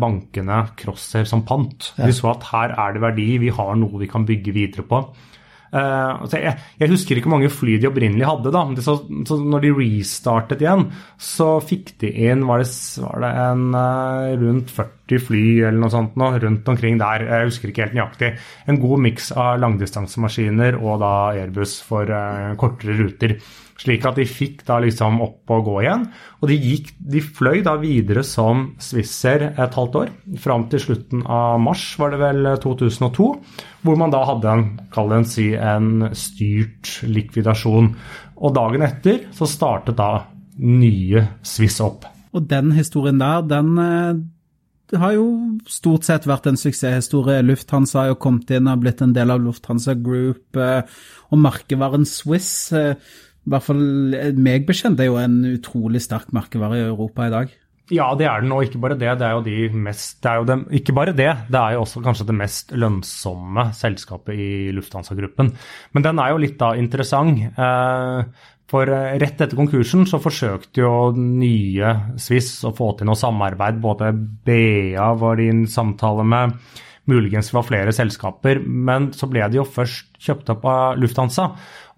[0.00, 1.92] bankene Crossair som pant.
[1.98, 2.08] Ja.
[2.08, 5.06] De så at her er det verdi, vi har noe vi kan bygge videre på.
[5.74, 8.52] Altså jeg, husker ikke hvor mange fly de opprinnelig hadde.
[8.54, 8.92] da, så,
[9.26, 10.84] så Når de restartet igjen,
[11.18, 12.68] så fikk de inn var det,
[13.02, 13.64] var det en
[14.38, 17.26] rundt 40 fly eller noe sånt nå, rundt omkring der.
[17.28, 18.30] Jeg husker ikke helt nøyaktig.
[18.70, 23.36] En god miks av langdistansemaskiner og da Airbus for uh, kortere ruter.
[23.80, 26.04] Slik at de fikk da liksom opp og gå igjen.
[26.40, 30.12] Og de, gikk, de fløy da videre som Swissair et halvt år.
[30.40, 33.30] Fram til slutten av mars, var det vel 2002.
[33.84, 37.90] Hvor man da hadde en, kall det en, si, en styrt likvidasjon.
[38.40, 40.12] Og dagen etter så startet da
[40.62, 42.06] nye Swiss opp.
[42.34, 43.74] Og den historien der, den
[44.92, 45.26] det har jo
[45.70, 47.44] stort sett vært en suksesshistorie.
[47.46, 50.82] Lufthansa har jo kommet inn og blitt en del av Lufthansa Group, eh,
[51.32, 52.94] og merkevaren Swiss eh,
[53.44, 57.34] i hvert fall eh, meg bekjent er jo en utrolig sterk merkevare i Europa i
[57.34, 57.52] dag.
[57.92, 59.10] Ja, det er den, og ikke bare det.
[59.20, 61.82] Det er jo de mest det er jo de, Ikke bare det, det er jo
[61.82, 65.52] også kanskje det mest lønnsomme selskapet i Lufthansa-gruppen.
[65.92, 67.42] Men den er jo litt da interessant.
[67.44, 73.18] Eh, for eh, rett etter konkursen så forsøkte jo nye Swiss å få til noe
[73.18, 73.80] samarbeid.
[73.82, 76.56] Både BA var i en samtale med,
[77.10, 78.62] muligens var flere selskaper.
[78.64, 81.50] Men så ble de jo først kjøpt opp av Lufthansa.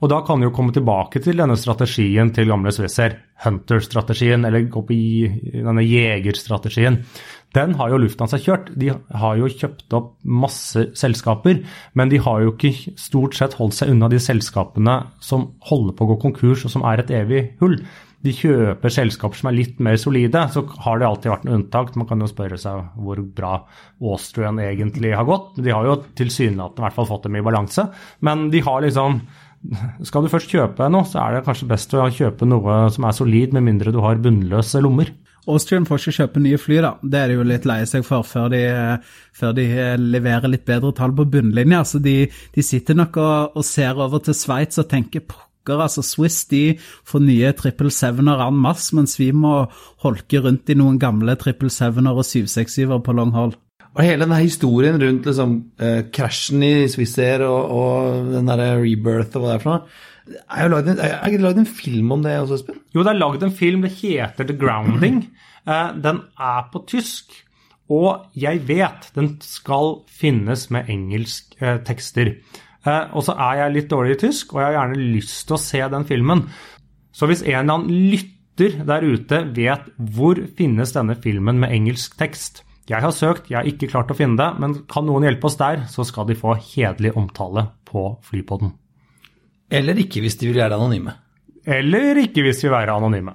[0.03, 3.14] Og da kan de jo komme tilbake til denne strategien til gamle Swisser.
[3.47, 6.99] Hunter-strategien, eller denne jegerstrategien.
[7.55, 8.72] Den har jo Lufthansa kjørt.
[8.76, 11.62] De har jo kjøpt opp masse selskaper,
[11.97, 16.05] men de har jo ikke stort sett holdt seg unna de selskapene som holder på
[16.05, 17.78] å gå konkurs, og som er et evig hull.
[18.26, 20.42] De kjøper selskaper som er litt mer solide.
[20.53, 21.94] Så har det alltid vært en unntak.
[21.97, 23.55] Man kan jo spørre seg hvor bra
[24.03, 25.61] Austrian egentlig har gått.
[25.62, 27.86] De har jo tilsynelatende i hvert fall fått dem i balanse,
[28.26, 29.20] men de har liksom
[30.07, 33.14] skal du først kjøpe noe, så er det kanskje best å kjøpe noe som er
[33.16, 35.11] solid, med mindre du har bunnløse lommer.
[35.47, 36.92] Austrian får ikke kjøpe nye fly, da.
[37.03, 38.62] Det er de jo litt lei seg for før de,
[39.36, 39.66] før de,
[40.01, 41.84] leverer litt bedre tall på bunnlinja.
[41.86, 42.16] Så de,
[42.55, 46.64] de sitter nok og, og, ser over til Sveits og tenker pokker, altså Swiss de
[46.80, 49.61] får nye 777-er en masse, mens vi må
[50.03, 53.57] holke rundt i noen gamle 777-er og 767-er på long hold.
[53.97, 59.38] Og hele denne historien rundt liksom, uh, krasjen i Swissair og, og den derre rebirth
[59.38, 62.61] og hva det er for noe er det ikke lagd en film om det også,
[62.61, 62.79] Espen?
[62.95, 63.85] Jo, det er lagd en film.
[63.87, 65.24] Det heter The Grounding.
[65.66, 67.35] Uh, den er på tysk.
[67.93, 72.35] Og jeg vet den skal finnes med engelsk uh, tekster.
[72.87, 75.59] Uh, og så er jeg litt dårlig i tysk, og jeg har gjerne lyst til
[75.59, 76.47] å se den filmen.
[77.14, 82.16] Så hvis en eller annen lytter der ute vet hvor finnes denne filmen med engelsk
[82.18, 85.49] tekst, jeg har søkt, jeg har ikke klart å finne det, men kan noen hjelpe
[85.49, 88.77] oss der, så skal de få hederlig omtale på Flypodden.
[89.71, 91.14] Eller ikke hvis de vil være anonyme.
[91.67, 93.35] Eller ikke hvis de vil være anonyme.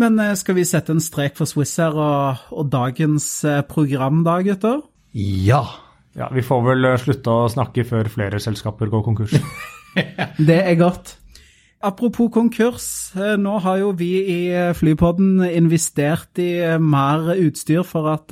[0.00, 4.40] Men eh, skal vi sette en strek for Swissair og, og dagens eh, program, da,
[4.44, 4.82] gutter?
[5.16, 5.64] Ja.
[6.12, 9.36] Ja, Vi får vel eh, slutte å snakke før flere selskaper går konkurs.
[10.48, 11.16] det er godt.
[11.82, 12.84] Apropos konkurs,
[13.42, 14.42] nå har jo vi i
[14.78, 18.30] Flypodden investert i mer utstyr for at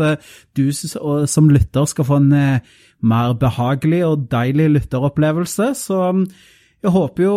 [0.54, 2.60] du som lytter skal få en
[3.02, 5.66] mer behagelig og deilig lytteropplevelse.
[5.82, 6.22] Så mm,
[6.80, 7.34] jeg håper jo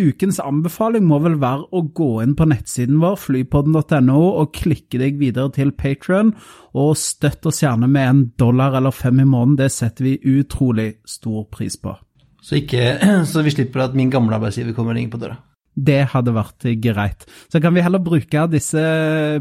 [0.00, 5.18] Ukens anbefaling må vel være å gå inn på nettsiden vår, flypodden.no, og klikke deg
[5.20, 6.32] videre til Patron,
[6.72, 9.58] og støtt oss gjerne med en dollar eller fem i måneden.
[9.60, 11.94] Det setter vi utrolig stor pris på.
[12.40, 12.96] Så, ikke,
[13.30, 15.40] så vi slipper at min gamle arbeidsgiver kommer og ringer på døra?
[15.80, 17.28] Det hadde vært greit.
[17.52, 18.80] Så kan vi heller bruke disse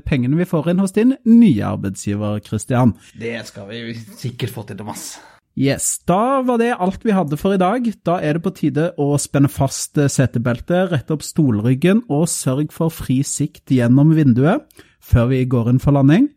[0.06, 2.94] pengene vi får inn hos din nye arbeidsgiver, Christian.
[3.18, 5.14] Det skal vi sikkert få til, Thomas.
[5.60, 7.84] Yes, Da var det alt vi hadde for i dag.
[8.08, 12.88] Da er det på tide å spenne fast setebeltet, rette opp stolryggen og sørg for
[12.88, 14.64] fri sikt gjennom vinduet
[15.04, 16.30] før vi går inn for landing.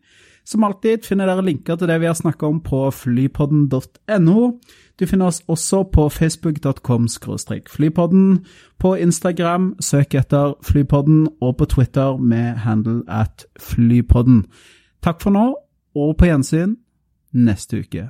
[0.43, 4.39] Som alltid finner dere linker til det vi har snakka om på flypodden.no.
[4.99, 7.07] Du finner oss også på facebook.com
[7.71, 8.43] flypodden,
[8.77, 14.43] på Instagram søk etter Flypodden, og på Twitter med handle at Flypodden.
[15.01, 15.55] Takk for nå,
[15.95, 16.75] og på gjensyn
[17.31, 18.09] neste uke.